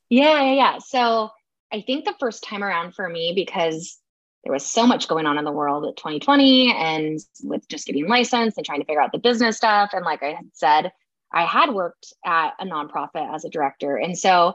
[0.10, 0.78] Yeah, yeah, yeah.
[0.80, 1.30] So
[1.72, 3.98] I think the first time around for me, because
[4.44, 8.08] there was so much going on in the world at 2020 and with just getting
[8.08, 9.92] licensed and trying to figure out the business stuff.
[9.94, 10.92] And like I had said,
[11.32, 13.98] I had worked at a nonprofit as a director.
[13.98, 14.54] And so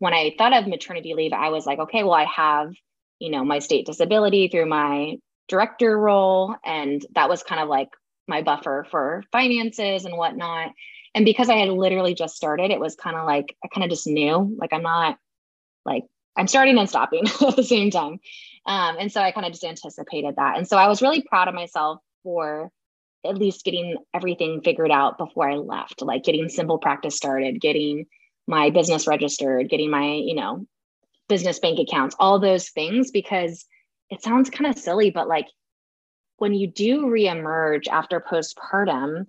[0.00, 2.72] when I thought of maternity leave, I was like, okay, well, I have,
[3.18, 6.56] you know, my state disability through my director role.
[6.64, 7.88] And that was kind of like
[8.26, 10.72] my buffer for finances and whatnot.
[11.14, 13.90] And because I had literally just started, it was kind of like I kind of
[13.90, 15.18] just knew, like I'm not
[15.84, 16.04] like
[16.36, 18.20] I'm starting and stopping at the same time.
[18.66, 20.56] Um, and so I kind of just anticipated that.
[20.56, 22.70] And so I was really proud of myself for
[23.24, 28.06] at least getting everything figured out before I left, like getting simple practice started, getting
[28.46, 30.66] my business registered, getting my, you know,
[31.28, 33.66] business bank accounts, all those things, because
[34.10, 35.46] it sounds kind of silly, but like
[36.38, 39.26] when you do reemerge after postpartum,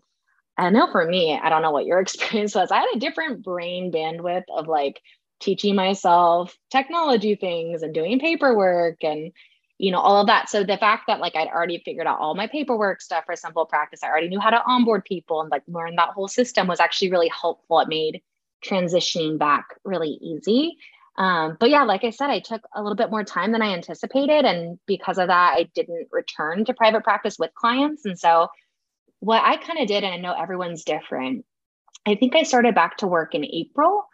[0.62, 2.72] I know for me, I don't know what your experience was.
[2.72, 5.02] I had a different brain bandwidth of like
[5.40, 9.32] teaching myself technology things and doing paperwork and
[9.80, 12.36] you know all of that so the fact that like i'd already figured out all
[12.36, 15.64] my paperwork stuff for simple practice i already knew how to onboard people and like
[15.68, 18.22] learn that whole system was actually really helpful it made
[18.64, 20.78] transitioning back really easy
[21.18, 23.74] Um, but yeah, like I said, I took a little bit more time than I
[23.74, 24.46] anticipated.
[24.46, 28.06] And because of that, I didn't return to private practice with clients.
[28.06, 28.48] And so,
[29.22, 31.46] what I kind of did, and I know everyone's different,
[32.06, 34.06] I think I started back to work in April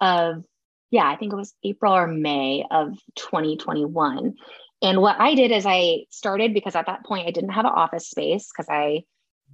[0.00, 0.44] of,
[0.90, 4.34] yeah, I think it was April or May of 2021.
[4.82, 7.72] And what I did is I started because at that point I didn't have an
[7.72, 9.04] office space because I,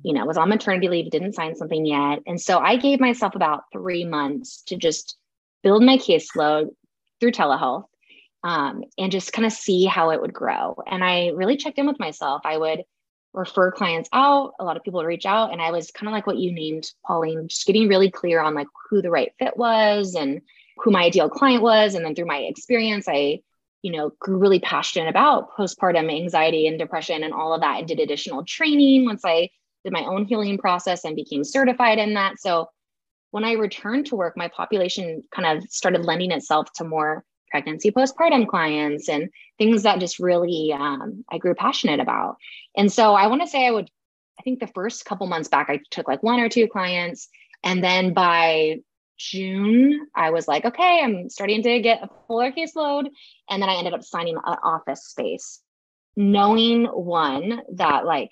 [0.02, 2.20] you know, was on maternity leave, didn't sign something yet.
[2.26, 5.16] And so I gave myself about three months to just
[5.62, 6.70] build my caseload,
[7.20, 7.84] through telehealth
[8.42, 10.76] um, and just kind of see how it would grow.
[10.86, 12.42] And I really checked in with myself.
[12.44, 12.82] I would
[13.32, 14.54] refer clients out.
[14.58, 15.52] A lot of people reach out.
[15.52, 18.54] And I was kind of like what you named, Pauline, just getting really clear on
[18.54, 20.40] like who the right fit was and
[20.78, 21.94] who my ideal client was.
[21.94, 23.40] And then through my experience, I,
[23.82, 27.88] you know, grew really passionate about postpartum anxiety and depression and all of that and
[27.88, 29.50] did additional training once I
[29.84, 32.38] did my own healing process and became certified in that.
[32.38, 32.68] So
[33.30, 37.90] when I returned to work, my population kind of started lending itself to more pregnancy
[37.90, 42.36] postpartum clients and things that just really um, I grew passionate about.
[42.76, 43.90] And so I want to say I would,
[44.38, 47.28] I think the first couple months back, I took like one or two clients.
[47.62, 48.80] And then by
[49.18, 53.06] June, I was like, okay, I'm starting to get a fuller caseload.
[53.50, 55.60] And then I ended up signing an office space,
[56.16, 58.30] knowing one that like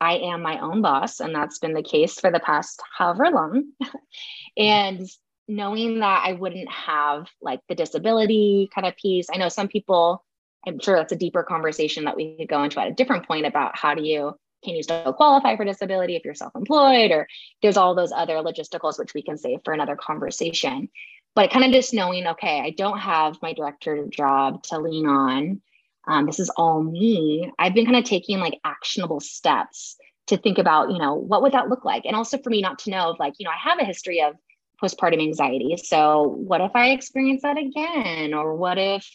[0.00, 3.72] I am my own boss, and that's been the case for the past however long.
[4.56, 5.08] and
[5.48, 9.26] knowing that I wouldn't have like the disability kind of piece.
[9.32, 10.24] I know some people,
[10.66, 13.46] I'm sure that's a deeper conversation that we could go into at a different point
[13.46, 17.28] about how do you can you still qualify for disability if you're self-employed or
[17.62, 20.88] there's all those other logisticals which we can save for another conversation
[21.34, 25.60] but kind of just knowing okay i don't have my director job to lean on
[26.06, 30.58] um, this is all me i've been kind of taking like actionable steps to think
[30.58, 33.10] about you know what would that look like and also for me not to know
[33.10, 34.34] of like you know i have a history of
[34.82, 35.76] postpartum anxiety.
[35.76, 38.34] So what if i experience that again?
[38.34, 39.08] Or what if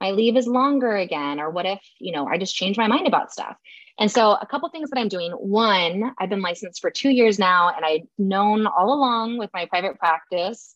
[0.00, 1.40] my leave is longer again?
[1.40, 3.56] Or what if you know i just change my mind about stuff?
[3.98, 5.32] And so a couple things that i'm doing.
[5.32, 9.66] One i've been licensed for two years now and i've known all along with my
[9.66, 10.74] private practice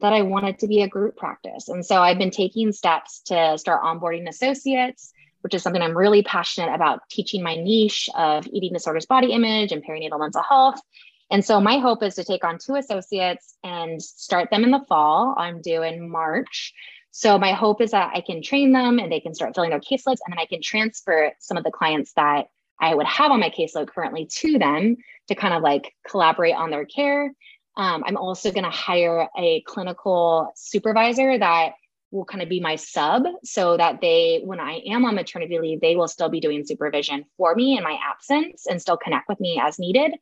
[0.00, 1.68] that I wanted to be a group practice.
[1.68, 6.22] And so I've been taking steps to start onboarding associates, which is something I'm really
[6.22, 10.80] passionate about teaching my niche of eating disorders, body image, and perinatal mental health.
[11.30, 14.84] And so my hope is to take on two associates and start them in the
[14.88, 15.34] fall.
[15.36, 16.72] I'm due in March.
[17.10, 19.80] So my hope is that I can train them and they can start filling their
[19.80, 23.40] caseloads, and then I can transfer some of the clients that I would have on
[23.40, 24.96] my caseload currently to them
[25.28, 27.32] to kind of like collaborate on their care
[27.76, 31.72] um, I'm also going to hire a clinical supervisor that
[32.10, 35.80] will kind of be my sub so that they, when I am on maternity leave,
[35.80, 39.40] they will still be doing supervision for me in my absence and still connect with
[39.40, 40.12] me as needed.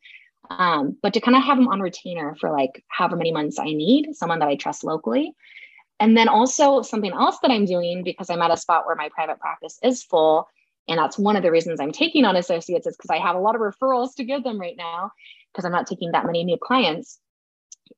[0.51, 3.67] Um, but to kind of have them on retainer for like however many months I
[3.67, 5.33] need, someone that I trust locally.
[6.01, 9.09] And then also something else that I'm doing because I'm at a spot where my
[9.11, 10.49] private practice is full.
[10.89, 13.41] And that's one of the reasons I'm taking on associates is because I have a
[13.41, 15.13] lot of referrals to give them right now
[15.53, 17.21] because I'm not taking that many new clients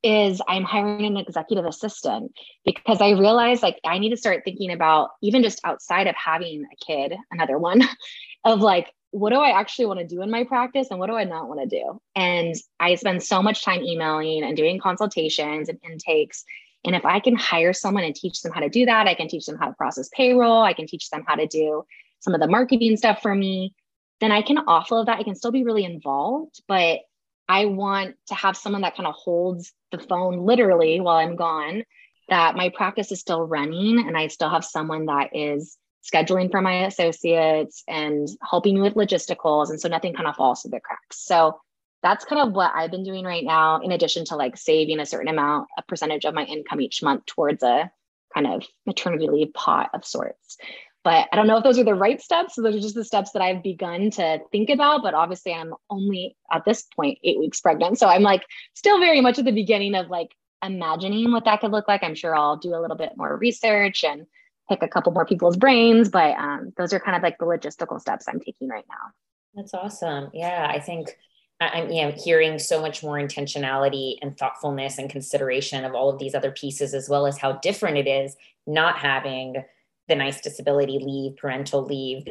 [0.03, 2.33] is I'm hiring an executive assistant
[2.65, 6.65] because I realize like I need to start thinking about even just outside of having
[6.65, 7.83] a kid, another one,
[8.45, 11.15] of like, what do I actually want to do in my practice and what do
[11.15, 11.99] I not want to do?
[12.15, 16.45] And I spend so much time emailing and doing consultations and intakes.
[16.85, 19.27] And if I can hire someone and teach them how to do that, I can
[19.27, 21.85] teach them how to process payroll, I can teach them how to do
[22.21, 23.75] some of the marketing stuff for me,
[24.21, 25.19] then I can offload that.
[25.19, 27.01] I can still be really involved, but
[27.49, 31.85] I want to have someone that kind of holds the phone literally while I'm gone,
[32.29, 35.79] that my practice is still running and I still have someone that is
[36.13, 39.71] scheduling for my associates and helping me with logisticals.
[39.71, 41.19] And so nothing kind of falls through the cracks.
[41.25, 41.59] So
[42.03, 45.07] that's kind of what I've been doing right now, in addition to like saving a
[45.07, 47.91] certain amount, a percentage of my income each month towards a
[48.35, 50.57] kind of maternity leave pot of sorts.
[51.03, 52.57] But I don't know if those are the right steps.
[52.57, 55.03] So those are just the steps that I've begun to think about.
[55.03, 57.99] But obviously, I'm only at this point eight weeks pregnant.
[57.99, 61.71] So I'm like still very much at the beginning of like imagining what that could
[61.71, 62.03] look like.
[62.03, 64.27] I'm sure I'll do a little bit more research and
[64.69, 66.09] pick a couple more people's brains.
[66.09, 69.13] But um, those are kind of like the logistical steps I'm taking right now.
[69.55, 70.31] That's awesome.
[70.35, 71.17] Yeah, I think
[71.61, 76.19] I'm you know, hearing so much more intentionality and thoughtfulness and consideration of all of
[76.19, 79.65] these other pieces, as well as how different it is not having
[80.09, 82.25] the nice disability leave, parental leave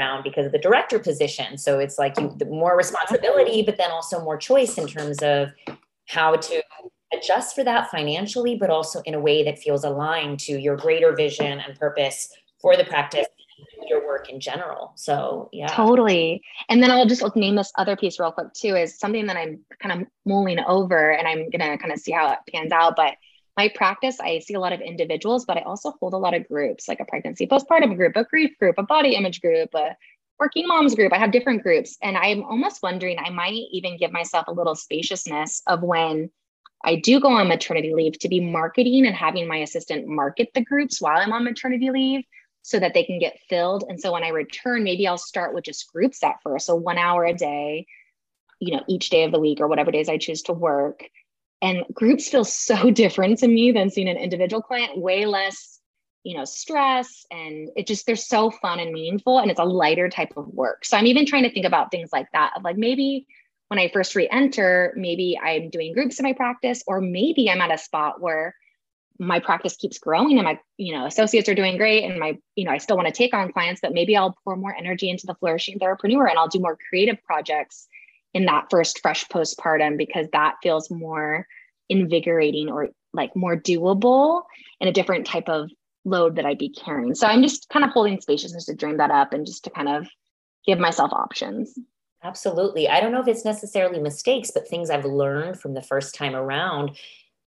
[0.00, 1.58] around because of the director position.
[1.58, 5.50] So it's like you more responsibility, but then also more choice in terms of
[6.08, 6.62] how to
[7.12, 11.14] adjust for that financially, but also in a way that feels aligned to your greater
[11.14, 13.26] vision and purpose for the practice
[13.88, 14.92] your work in general.
[14.94, 15.66] So yeah.
[15.66, 16.42] Totally.
[16.68, 19.60] And then I'll just name this other piece real quick too, is something that I'm
[19.80, 22.96] kind of mulling over and I'm gonna kind of see how it pans out.
[22.96, 23.14] But
[23.56, 26.48] my practice, I see a lot of individuals, but I also hold a lot of
[26.48, 29.96] groups, like a pregnancy postpartum group, a grief group, a body image group, a
[30.40, 31.12] working moms group.
[31.12, 31.98] I have different groups.
[32.02, 36.30] And I'm almost wondering, I might even give myself a little spaciousness of when
[36.84, 40.64] I do go on maternity leave to be marketing and having my assistant market the
[40.64, 42.24] groups while I'm on maternity leave
[42.62, 43.84] so that they can get filled.
[43.88, 46.66] And so when I return, maybe I'll start with just groups at first.
[46.66, 47.86] So one hour a day,
[48.60, 51.04] you know, each day of the week or whatever days I choose to work.
[51.60, 55.80] And groups feel so different to me than seeing an individual client, way less,
[56.24, 57.26] you know, stress.
[57.30, 59.38] And it just, they're so fun and meaningful.
[59.38, 60.84] And it's a lighter type of work.
[60.84, 63.26] So I'm even trying to think about things like that of like maybe
[63.72, 67.62] when I first re enter, maybe I'm doing groups in my practice, or maybe I'm
[67.62, 68.54] at a spot where
[69.18, 72.64] my practice keeps growing and my you know associates are doing great and my you
[72.64, 75.26] know i still want to take on clients but maybe i'll pour more energy into
[75.26, 77.86] the flourishing therapreneur and i'll do more creative projects
[78.34, 81.46] in that first fresh postpartum because that feels more
[81.88, 84.42] invigorating or like more doable
[84.80, 85.70] and a different type of
[86.04, 87.14] load that i'd be carrying.
[87.14, 89.88] So i'm just kind of holding spaciousness to dream that up and just to kind
[89.88, 90.08] of
[90.66, 91.78] give myself options
[92.24, 92.88] Absolutely.
[92.88, 96.34] I don't know if it's necessarily mistakes, but things I've learned from the first time
[96.36, 96.92] around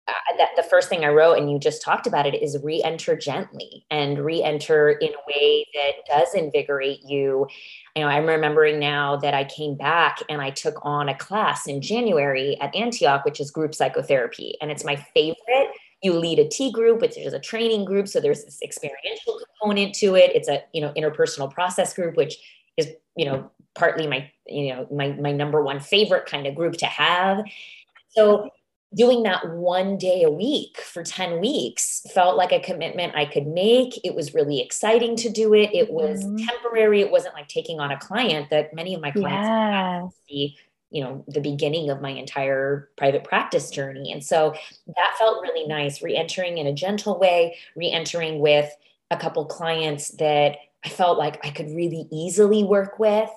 [0.08, 2.82] uh, that the first thing I wrote, and you just talked about it, is re
[2.84, 7.48] enter gently and re enter in a way that does invigorate you.
[7.96, 11.68] You know, I'm remembering now that I came back and I took on a class
[11.68, 14.56] in January at Antioch, which is group psychotherapy.
[14.62, 15.72] And it's my favorite.
[16.02, 18.08] You lead a T group, which is a training group.
[18.08, 20.32] So there's this experiential component to it.
[20.36, 22.38] It's a, you know, interpersonal process group, which
[22.78, 26.76] is, you know, partly my, you know, my my number one favorite kind of group
[26.78, 27.44] to have.
[28.10, 28.50] So
[28.96, 33.46] doing that one day a week for 10 weeks felt like a commitment I could
[33.46, 34.00] make.
[34.04, 35.72] It was really exciting to do it.
[35.74, 36.46] It was mm-hmm.
[36.46, 37.02] temporary.
[37.02, 40.48] It wasn't like taking on a client that many of my clients yeah.
[40.90, 44.12] you know, the beginning of my entire private practice journey.
[44.14, 44.54] And so
[44.88, 48.74] that felt really nice, re-entering in a gentle way, re-entering with
[49.12, 53.30] a couple clients that I felt like I could really easily work with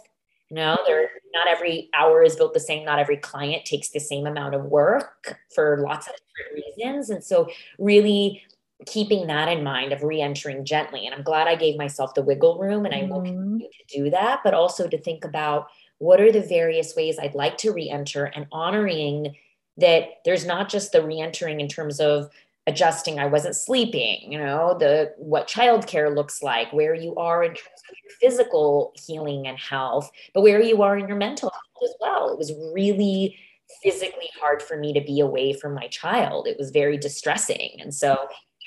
[0.50, 2.84] you know, there not every hour is built the same.
[2.84, 7.08] Not every client takes the same amount of work for lots of different reasons.
[7.08, 8.42] And so really
[8.86, 11.06] keeping that in mind of re-entering gently.
[11.06, 13.58] And I'm glad I gave myself the wiggle room and I will mm-hmm.
[13.58, 15.68] continue to do that, but also to think about
[15.98, 19.36] what are the various ways I'd like to re-enter and honoring
[19.76, 22.30] that there's not just the re-entering in terms of
[22.70, 23.18] adjusting.
[23.18, 27.82] I wasn't sleeping you know the what childcare looks like where you are in terms
[27.90, 31.94] of your physical healing and health but where you are in your mental health as
[32.00, 32.30] well.
[32.30, 33.36] It was really
[33.82, 36.46] physically hard for me to be away from my child.
[36.46, 37.78] It was very distressing.
[37.80, 38.16] And so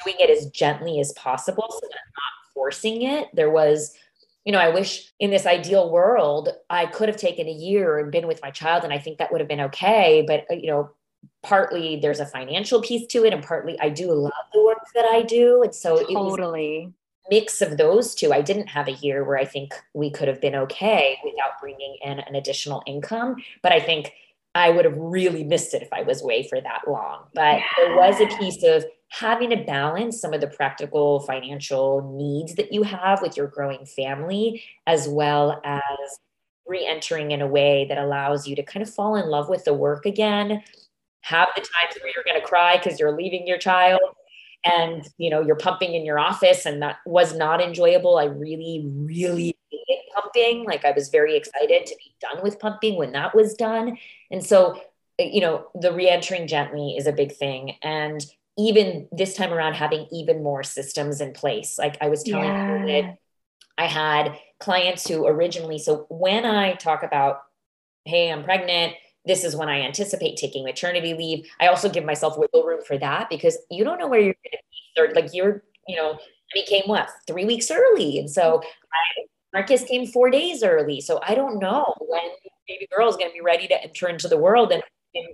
[0.04, 3.28] doing it as gently as possible so that i'm not forcing it.
[3.34, 3.94] There was
[4.46, 8.12] you know, I wish in this ideal world I could have taken a year and
[8.12, 10.22] been with my child, and I think that would have been okay.
[10.28, 10.92] But uh, you know,
[11.44, 14.22] partly there's a financial piece to it and partly I do mm-hmm.
[14.22, 15.62] love the work that I do.
[15.64, 16.92] And so it's totally.
[17.30, 18.34] mix of those two.
[18.34, 21.98] I didn't have a year where I think we could have been okay without bringing
[22.02, 24.14] in an additional income but I think
[24.56, 27.24] I would have really missed it if I was away for that long.
[27.34, 27.64] But yeah.
[27.78, 32.74] there was a piece of having to balance some of the practical financial needs that
[32.74, 36.20] you have with your growing family as well as
[36.66, 39.74] re-entering in a way that allows you to kind of fall in love with the
[39.74, 40.64] work again
[41.24, 44.02] have the times where you're going to cry because you're leaving your child
[44.66, 48.18] and you know you're pumping in your office and that was not enjoyable.
[48.18, 50.66] I really really hated pumping.
[50.66, 53.98] Like i was very excited to be done with pumping when that was done.
[54.32, 54.80] And so
[55.20, 57.76] eh, you know the re-entering gently is a big thing.
[57.82, 58.24] And
[58.58, 61.78] even this time around having even more systems in place.
[61.78, 62.80] Like i was telling yeah.
[62.80, 63.18] you that
[63.78, 67.42] i had clients who originally so when i talk about
[68.06, 68.94] hey i'm pregnant
[69.26, 71.48] this is when I anticipate taking maternity leave.
[71.60, 74.52] I also give myself wiggle room for that because you don't know where you're going
[74.52, 74.78] to be.
[74.96, 76.20] Third, like you're, you know,
[76.56, 81.02] I came what three weeks early, and so I, Marcus came four days early.
[81.02, 82.22] So I don't know when
[82.68, 85.26] baby girl is going to be ready to enter into the world and in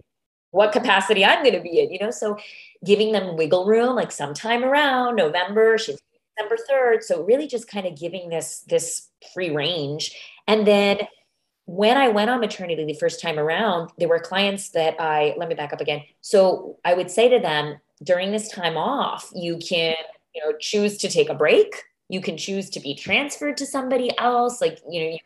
[0.51, 1.91] what capacity I'm going to be in.
[1.91, 2.37] You know, so
[2.85, 5.99] giving them wiggle room, like sometime around November, she's
[6.37, 7.03] December third.
[7.03, 10.15] So really, just kind of giving this this free range,
[10.47, 10.99] and then
[11.69, 15.47] when I went on maternity the first time around, there were clients that I, let
[15.47, 16.01] me back up again.
[16.21, 19.93] So I would say to them during this time off, you can,
[20.33, 21.83] you know, choose to take a break.
[22.07, 24.61] You can choose to be transferred to somebody else.
[24.61, 25.19] Like, you know, you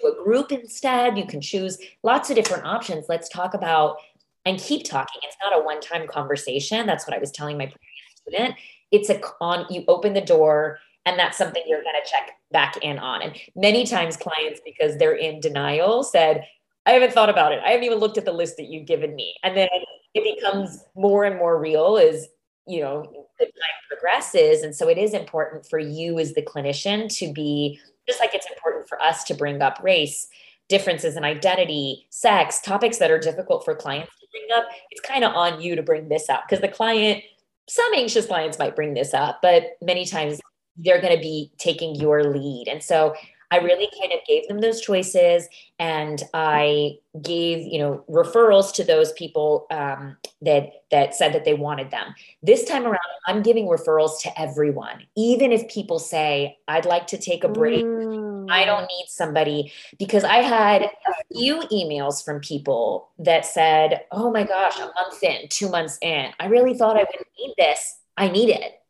[0.00, 1.18] do a group instead.
[1.18, 3.04] You can choose lots of different options.
[3.10, 3.98] Let's talk about
[4.46, 5.20] and keep talking.
[5.24, 6.86] It's not a one time conversation.
[6.86, 7.70] That's what I was telling my
[8.14, 8.54] student.
[8.92, 12.76] It's a on, you open the door and that's something you're going to check back
[12.82, 13.22] in on.
[13.22, 16.44] And many times clients, because they're in denial, said,
[16.84, 17.60] I haven't thought about it.
[17.64, 19.34] I haven't even looked at the list that you've given me.
[19.42, 19.68] And then
[20.14, 22.28] it becomes more and more real as
[22.66, 23.02] you know
[23.38, 23.52] the time
[23.88, 27.78] progresses and so it is important for you as the clinician to be
[28.08, 30.26] just like it's important for us to bring up race
[30.68, 35.22] differences in identity sex topics that are difficult for clients to bring up it's kind
[35.22, 37.22] of on you to bring this up because the client
[37.68, 40.40] some anxious clients might bring this up but many times
[40.78, 43.14] they're going to be taking your lead and so
[43.50, 45.48] I really kind of gave them those choices
[45.78, 51.54] and I gave, you know, referrals to those people um, that that said that they
[51.54, 52.14] wanted them.
[52.42, 55.04] This time around, I'm giving referrals to everyone.
[55.16, 58.50] Even if people say, I'd like to take a break, mm.
[58.50, 64.30] I don't need somebody because I had a few emails from people that said, Oh
[64.30, 67.98] my gosh, a month in, two months in, I really thought I wouldn't need this.
[68.16, 68.80] I need it.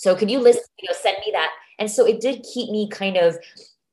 [0.00, 1.50] So could you list, you know, send me that?
[1.78, 3.36] And so it did keep me kind of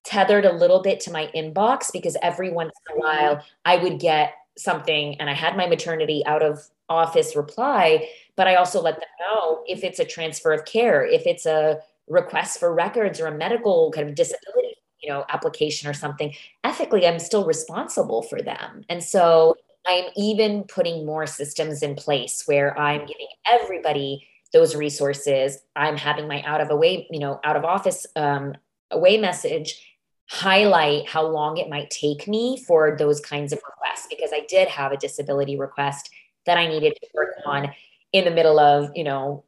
[0.05, 3.25] tethered a little bit to my inbox because every once in a mm-hmm.
[3.25, 8.47] while I would get something and I had my maternity out of office reply, but
[8.47, 12.57] I also let them know if it's a transfer of care, if it's a request
[12.57, 16.33] for records or a medical kind of disability, you know, application or something.
[16.63, 18.85] Ethically, I'm still responsible for them.
[18.87, 19.55] And so
[19.85, 25.59] I'm even putting more systems in place where I'm giving everybody those resources.
[25.75, 28.55] I'm having my out of away, you know, out of office um,
[28.91, 29.83] away message
[30.29, 34.67] highlight how long it might take me for those kinds of requests because I did
[34.67, 36.09] have a disability request
[36.45, 37.71] that I needed to work on
[38.11, 39.45] in the middle of, you know,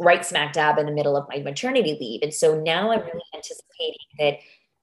[0.00, 2.22] right smack dab in the middle of my maternity leave.
[2.22, 4.38] And so now I'm really anticipating that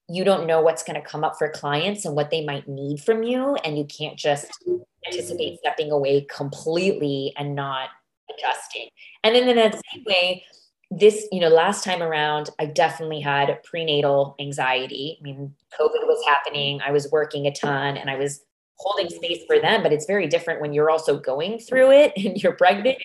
[0.08, 3.00] you don't know what's going to come up for clients and what they might need
[3.00, 3.56] from you.
[3.64, 4.52] And you can't just
[5.06, 7.90] anticipate stepping away completely and not
[8.36, 8.90] adjusting.
[9.24, 10.46] And then in that same way,
[10.92, 15.18] this, you know, last time around, I definitely had prenatal anxiety.
[15.20, 18.42] I mean, COVID was happening, I was working a ton, and I was
[18.78, 22.42] holding space for them, but it's very different when you're also going through it and
[22.42, 22.98] you're pregnant.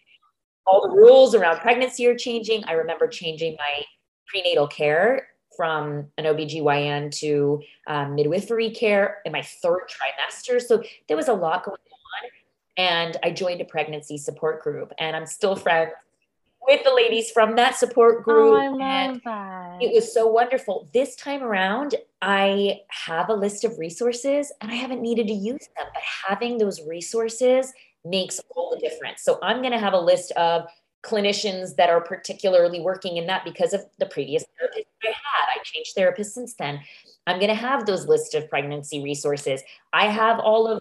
[0.66, 2.64] All the rules around pregnancy are changing.
[2.64, 3.82] I remember changing my
[4.28, 10.60] prenatal care from an OBGYN to um, midwifery care in my third trimester.
[10.60, 12.30] So there was a lot going on.
[12.76, 15.92] And I joined a pregnancy support group, and I'm still friends
[16.66, 18.54] with the ladies from that support oh, group.
[18.54, 19.82] Oh, I love that.
[19.82, 20.88] It was so wonderful.
[20.92, 25.68] This time around, I have a list of resources and I haven't needed to use
[25.76, 27.72] them, but having those resources
[28.04, 29.22] makes all the difference.
[29.22, 30.66] So I'm going to have a list of
[31.04, 35.60] clinicians that are particularly working in that because of the previous therapist I had.
[35.60, 36.80] I changed therapists since then.
[37.26, 39.62] I'm going to have those list of pregnancy resources.
[39.92, 40.80] I have all of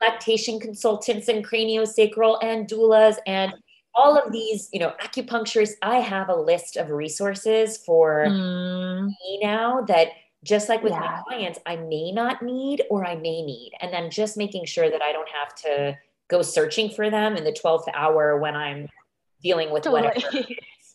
[0.00, 3.52] the lactation consultants and craniosacral and doulas and
[3.94, 9.06] all of these, you know, acupuncturists, I have a list of resources for mm.
[9.06, 10.08] me now that
[10.44, 11.00] just like with yeah.
[11.00, 13.72] my clients, I may not need or I may need.
[13.80, 17.44] And then just making sure that I don't have to go searching for them in
[17.44, 18.88] the 12th hour when I'm
[19.42, 20.08] dealing with totally.
[20.08, 20.46] whatever.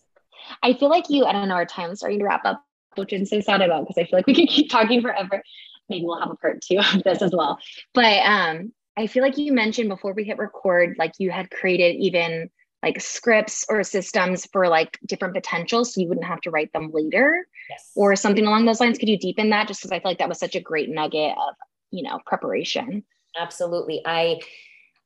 [0.64, 2.64] I feel like you, I don't know, our time's starting to wrap up,
[2.96, 5.44] which I'm so sad about because I feel like we could keep talking forever.
[5.90, 7.60] Maybe we'll have a part two of this as well.
[7.94, 11.98] But um, I feel like you mentioned before we hit record, like you had created
[11.98, 12.50] even
[12.86, 16.92] like scripts or systems for like different potentials so you wouldn't have to write them
[16.94, 17.92] later yes.
[17.96, 20.30] or something along those lines could you deepen that just because i feel like that
[20.30, 21.56] was such a great nugget of
[21.90, 23.04] you know preparation
[23.38, 24.40] absolutely i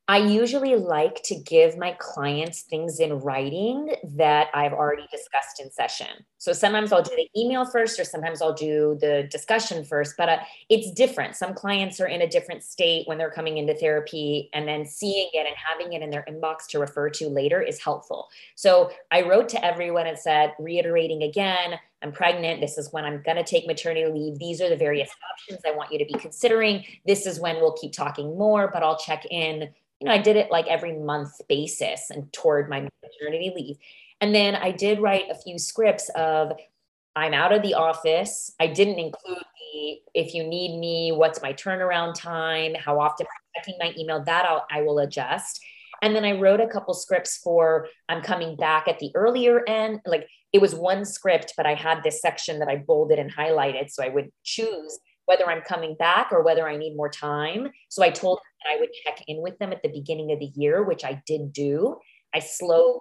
[0.08, 5.70] I usually like to give my clients things in writing that I've already discussed in
[5.70, 6.26] session.
[6.40, 10.30] So sometimes I'll do the email first, or sometimes I'll do the discussion first, but
[10.30, 10.38] uh,
[10.70, 11.36] it's different.
[11.36, 15.28] Some clients are in a different state when they're coming into therapy, and then seeing
[15.34, 18.30] it and having it in their inbox to refer to later is helpful.
[18.54, 22.62] So I wrote to everyone and said, reiterating again, I'm pregnant.
[22.62, 24.38] This is when I'm going to take maternity leave.
[24.38, 26.86] These are the various options I want you to be considering.
[27.06, 29.68] This is when we'll keep talking more, but I'll check in
[30.00, 33.76] you know, I did it like every month basis and toward my maternity leave.
[34.20, 36.52] And then I did write a few scripts of
[37.16, 38.54] I'm out of the office.
[38.60, 43.62] I didn't include the if you need me, what's my turnaround time, how often I'm
[43.62, 45.60] checking my email, that I'll, I will adjust.
[46.02, 50.00] And then I wrote a couple scripts for I'm coming back at the earlier end.
[50.06, 53.90] Like it was one script, but I had this section that I bolded and highlighted.
[53.90, 57.68] So I would choose whether I'm coming back or whether I need more time.
[57.88, 60.40] So I told them that I would check in with them at the beginning of
[60.40, 61.98] the year, which I did do.
[62.34, 63.00] I slowly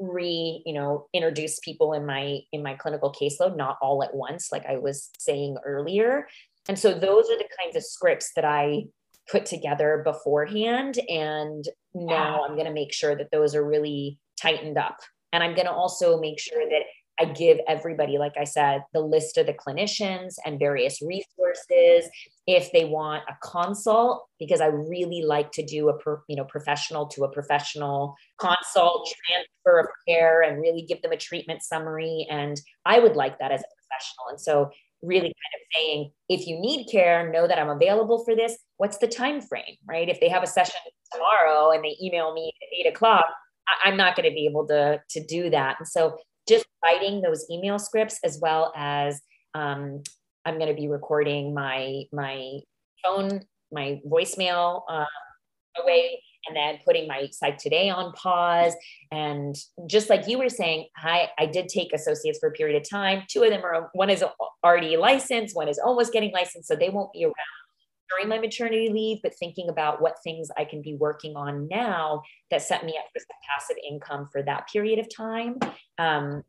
[0.00, 4.50] re you know introduce people in my in my clinical caseload not all at once
[4.50, 6.26] like i was saying earlier.
[6.68, 8.84] And so those are the kinds of scripts that i
[9.30, 14.78] put together beforehand and now i'm going to make sure that those are really tightened
[14.78, 14.98] up.
[15.32, 16.82] And i'm going to also make sure that
[17.20, 22.10] I give everybody, like I said, the list of the clinicians and various resources
[22.46, 26.44] if they want a consult, because I really like to do a per, you know
[26.44, 32.26] professional to a professional consult transfer of care and really give them a treatment summary.
[32.30, 34.28] And I would like that as a professional.
[34.30, 34.70] And so
[35.02, 38.98] really kind of saying if you need care know that i'm available for this what's
[38.98, 40.78] the time frame right if they have a session
[41.10, 43.24] tomorrow and they email me at eight o'clock
[43.82, 46.18] i'm not going to be able to to do that and so
[46.48, 49.20] just writing those email scripts as well as
[49.54, 50.02] um,
[50.44, 52.60] i'm going to be recording my my
[53.04, 53.40] phone
[53.72, 55.04] my voicemail uh,
[55.82, 58.74] away and then putting my Psych Today on pause.
[59.12, 59.54] And
[59.86, 63.24] just like you were saying, I, I did take associates for a period of time.
[63.28, 64.24] Two of them are, one is
[64.64, 67.34] already licensed, one is almost getting licensed, so they won't be around
[68.10, 72.22] during my maternity leave, but thinking about what things I can be working on now
[72.50, 75.56] that set me up for some passive income for that period of time
[75.98, 76.42] um,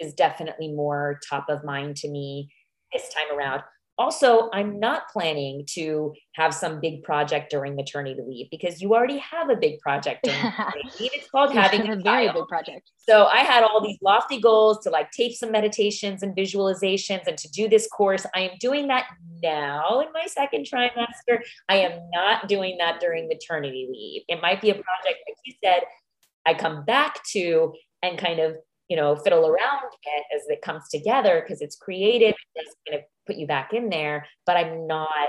[0.00, 2.52] is, is definitely more top of mind to me
[2.92, 3.62] this time around
[3.98, 9.18] also i'm not planning to have some big project during maternity leave because you already
[9.18, 10.40] have a big project during
[11.00, 11.10] leave.
[11.14, 12.90] It's called having a very big project.
[13.08, 17.38] So i had all these lofty goals to like tape some meditations and visualizations and
[17.38, 18.26] to do this course.
[18.34, 19.06] I am doing that
[19.42, 21.40] now in my second trimester.
[21.68, 24.22] I am not doing that during maternity leave.
[24.28, 25.82] It might be a project like you said
[26.46, 27.72] i come back to
[28.02, 28.56] and kind of
[28.88, 33.04] you know fiddle around it as it comes together because it's creative it's going to
[33.26, 35.28] put you back in there but i'm not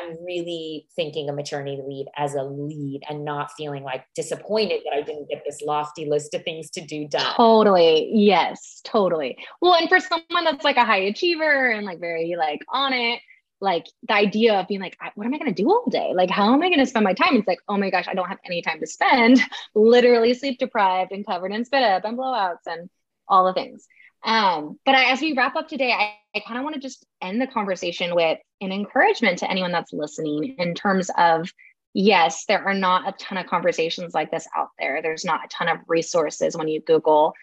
[0.00, 4.94] I'm really thinking of maternity leave as a lead and not feeling like disappointed that
[4.94, 7.34] I didn't get this lofty list of things to do done.
[7.34, 8.10] Totally.
[8.12, 9.36] Yes, totally.
[9.60, 13.20] Well, and for someone that's like a high achiever and like very like on it,
[13.62, 16.12] like the idea of being like, what am I going to do all day?
[16.14, 17.36] Like, how am I going to spend my time?
[17.36, 19.40] It's like, oh my gosh, I don't have any time to spend,
[19.74, 22.90] literally sleep deprived and covered in spit up and blowouts and
[23.28, 23.86] all the things.
[24.24, 27.06] Um, but I, as we wrap up today, I, I kind of want to just
[27.20, 31.50] end the conversation with an encouragement to anyone that's listening in terms of
[31.94, 35.02] yes, there are not a ton of conversations like this out there.
[35.02, 37.34] There's not a ton of resources when you Google,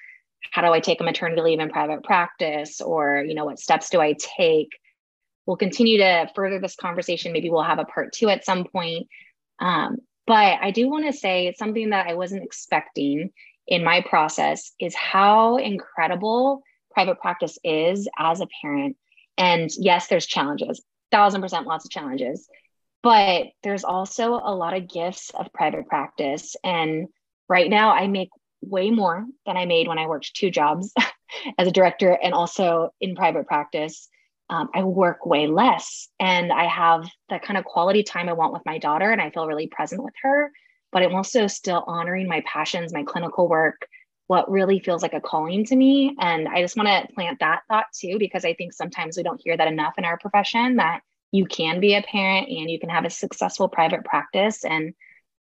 [0.51, 2.81] how do I take a maternity leave in private practice?
[2.81, 4.69] Or, you know, what steps do I take?
[5.49, 7.33] We'll continue to further this conversation.
[7.33, 9.07] Maybe we'll have a part two at some point.
[9.57, 9.97] Um,
[10.27, 13.31] but I do want to say it's something that I wasn't expecting
[13.65, 18.95] in my process is how incredible private practice is as a parent.
[19.39, 22.47] And yes, there's challenges, thousand percent lots of challenges,
[23.01, 26.55] but there's also a lot of gifts of private practice.
[26.63, 27.07] And
[27.47, 28.29] right now, I make
[28.61, 30.93] way more than I made when I worked two jobs
[31.57, 34.07] as a director and also in private practice.
[34.49, 38.53] Um, I work way less and I have the kind of quality time I want
[38.53, 40.51] with my daughter, and I feel really present with her.
[40.91, 43.87] But I'm also still honoring my passions, my clinical work,
[44.25, 46.15] what really feels like a calling to me.
[46.19, 49.41] And I just want to plant that thought too, because I think sometimes we don't
[49.43, 52.89] hear that enough in our profession that you can be a parent and you can
[52.89, 54.65] have a successful private practice.
[54.65, 54.93] And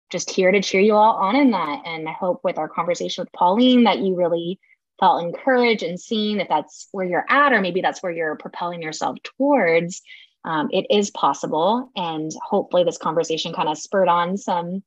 [0.09, 1.81] just here to cheer you all on in that.
[1.85, 4.59] And I hope with our conversation with Pauline that you really
[4.99, 8.81] felt encouraged and seen if that's where you're at, or maybe that's where you're propelling
[8.81, 10.01] yourself towards.
[10.43, 11.91] Um, it is possible.
[11.95, 14.83] And hopefully, this conversation kind of spurred on some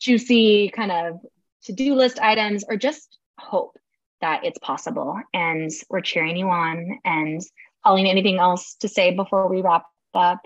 [0.00, 1.20] juicy kind of
[1.64, 3.76] to do list items or just hope
[4.20, 5.18] that it's possible.
[5.32, 6.98] And we're cheering you on.
[7.04, 7.40] And
[7.84, 9.84] Pauline, anything else to say before we wrap
[10.14, 10.40] up?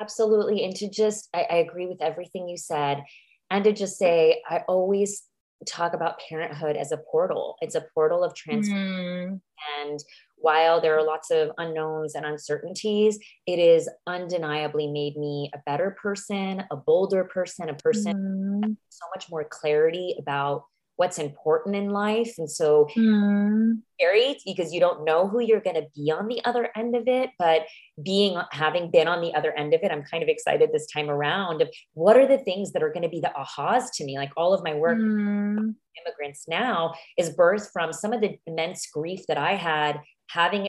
[0.00, 0.64] Absolutely.
[0.64, 3.04] And to just, I, I agree with everything you said.
[3.50, 5.22] And to just say, I always
[5.66, 7.56] talk about parenthood as a portal.
[7.60, 9.40] It's a portal of transformation.
[9.40, 9.40] Mm.
[9.82, 10.04] And
[10.36, 15.96] while there are lots of unknowns and uncertainties, it is undeniably made me a better
[16.00, 18.76] person, a bolder person, a person mm.
[18.90, 20.64] so much more clarity about
[20.96, 22.34] what's important in life.
[22.38, 23.78] And so mm.
[23.98, 27.08] scary because you don't know who you're going to be on the other end of
[27.08, 27.30] it.
[27.38, 27.62] But
[28.02, 31.10] being, having been on the other end of it, I'm kind of excited this time
[31.10, 34.16] around of what are the things that are going to be the ahas to me?
[34.16, 35.74] Like all of my work, mm.
[36.06, 40.66] immigrants now is birthed from some of the immense grief that I had having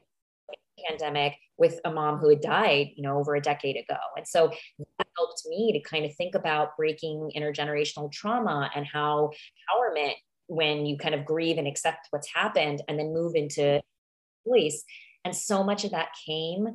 [0.87, 3.97] pandemic with a mom who had died, you know, over a decade ago.
[4.17, 9.31] And so that helped me to kind of think about breaking intergenerational trauma and how
[9.69, 10.13] empowerment
[10.47, 13.81] when you kind of grieve and accept what's happened and then move into
[14.47, 14.83] voice.
[15.23, 16.67] And so much of that came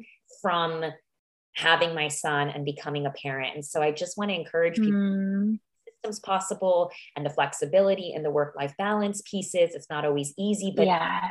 [0.42, 0.84] from
[1.54, 3.54] having my son and becoming a parent.
[3.54, 5.58] And so I just want to encourage people mm.
[5.86, 9.74] systems possible and the flexibility and the work-life balance pieces.
[9.74, 11.30] It's not always easy, but yeah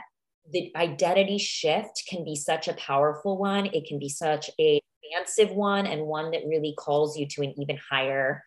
[0.52, 3.68] the identity shift can be such a powerful one.
[3.68, 4.82] It can be such a
[5.12, 8.44] expansive one and one that really calls you to an even higher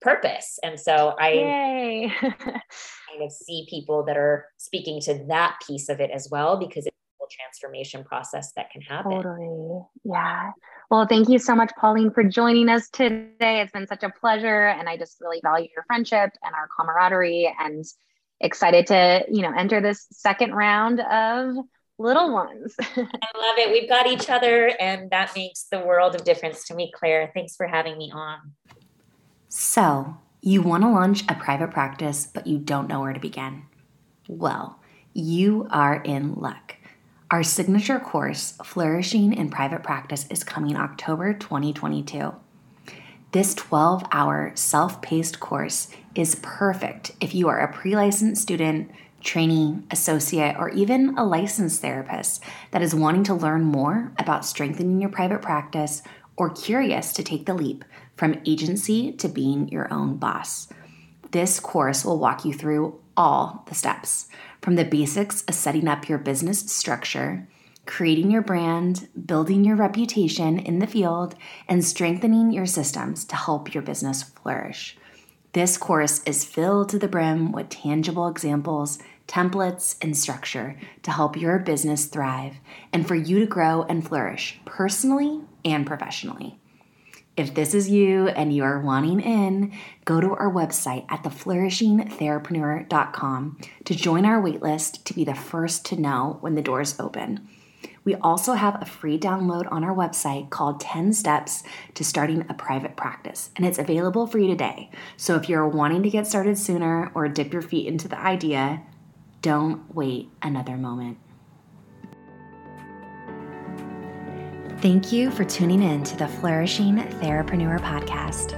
[0.00, 0.58] purpose.
[0.62, 6.10] And so I kind of see people that are speaking to that piece of it
[6.10, 9.12] as well because it's a transformation process that can happen.
[9.12, 9.82] Totally.
[10.04, 10.50] Yeah.
[10.90, 13.60] Well, thank you so much, Pauline, for joining us today.
[13.60, 14.68] It's been such a pleasure.
[14.68, 17.84] And I just really value your friendship and our camaraderie and
[18.40, 21.56] excited to, you know, enter this second round of
[21.98, 22.74] little ones.
[22.80, 23.70] I love it.
[23.70, 27.30] We've got each other, and that makes the world of difference to me, Claire.
[27.34, 28.38] Thanks for having me on.
[29.48, 33.64] So, you want to launch a private practice, but you don't know where to begin.
[34.26, 34.80] Well,
[35.12, 36.76] you are in luck.
[37.30, 42.34] Our signature course, Flourishing in Private Practice, is coming October 2022.
[43.32, 48.90] This 12 hour self paced course is perfect if you are a pre licensed student,
[49.22, 55.00] trainee, associate, or even a licensed therapist that is wanting to learn more about strengthening
[55.00, 56.02] your private practice
[56.36, 57.84] or curious to take the leap
[58.16, 60.66] from agency to being your own boss.
[61.30, 64.26] This course will walk you through all the steps
[64.60, 67.46] from the basics of setting up your business structure,
[67.86, 71.34] creating your brand, building your reputation in the field,
[71.68, 74.96] and strengthening your systems to help your business flourish.
[75.52, 81.36] This course is filled to the brim with tangible examples, templates, and structure to help
[81.36, 82.56] your business thrive
[82.92, 86.60] and for you to grow and flourish personally and professionally.
[87.36, 89.72] If this is you and you are wanting in,
[90.04, 96.00] go to our website at theflourishingtherapreneur.com to join our waitlist to be the first to
[96.00, 97.48] know when the doors open.
[98.10, 101.62] We also have a free download on our website called 10 Steps
[101.94, 104.90] to Starting a Private Practice, and it's available for you today.
[105.16, 108.82] So if you're wanting to get started sooner or dip your feet into the idea,
[109.42, 111.18] don't wait another moment.
[114.80, 118.56] Thank you for tuning in to the Flourishing Therapreneur podcast.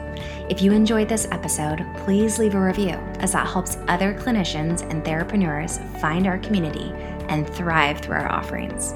[0.50, 5.04] If you enjoyed this episode, please leave a review as that helps other clinicians and
[5.04, 6.90] therapreneurs find our community
[7.28, 8.94] and thrive through our offerings.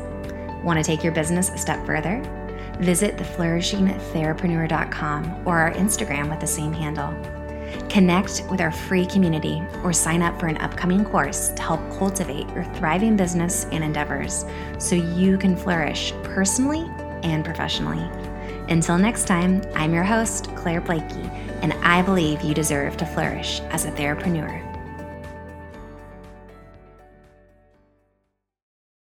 [0.67, 2.21] Want to take your business a step further?
[2.81, 7.15] Visit theflourishingtherapreneur.com or our Instagram with the same handle.
[7.89, 12.49] Connect with our free community or sign up for an upcoming course to help cultivate
[12.49, 14.45] your thriving business and endeavors
[14.79, 16.91] so you can flourish personally
[17.23, 18.11] and professionally.
[18.69, 21.31] Until next time, I'm your host, Claire Blakey,
[21.63, 24.66] and I believe you deserve to flourish as a therapreneur.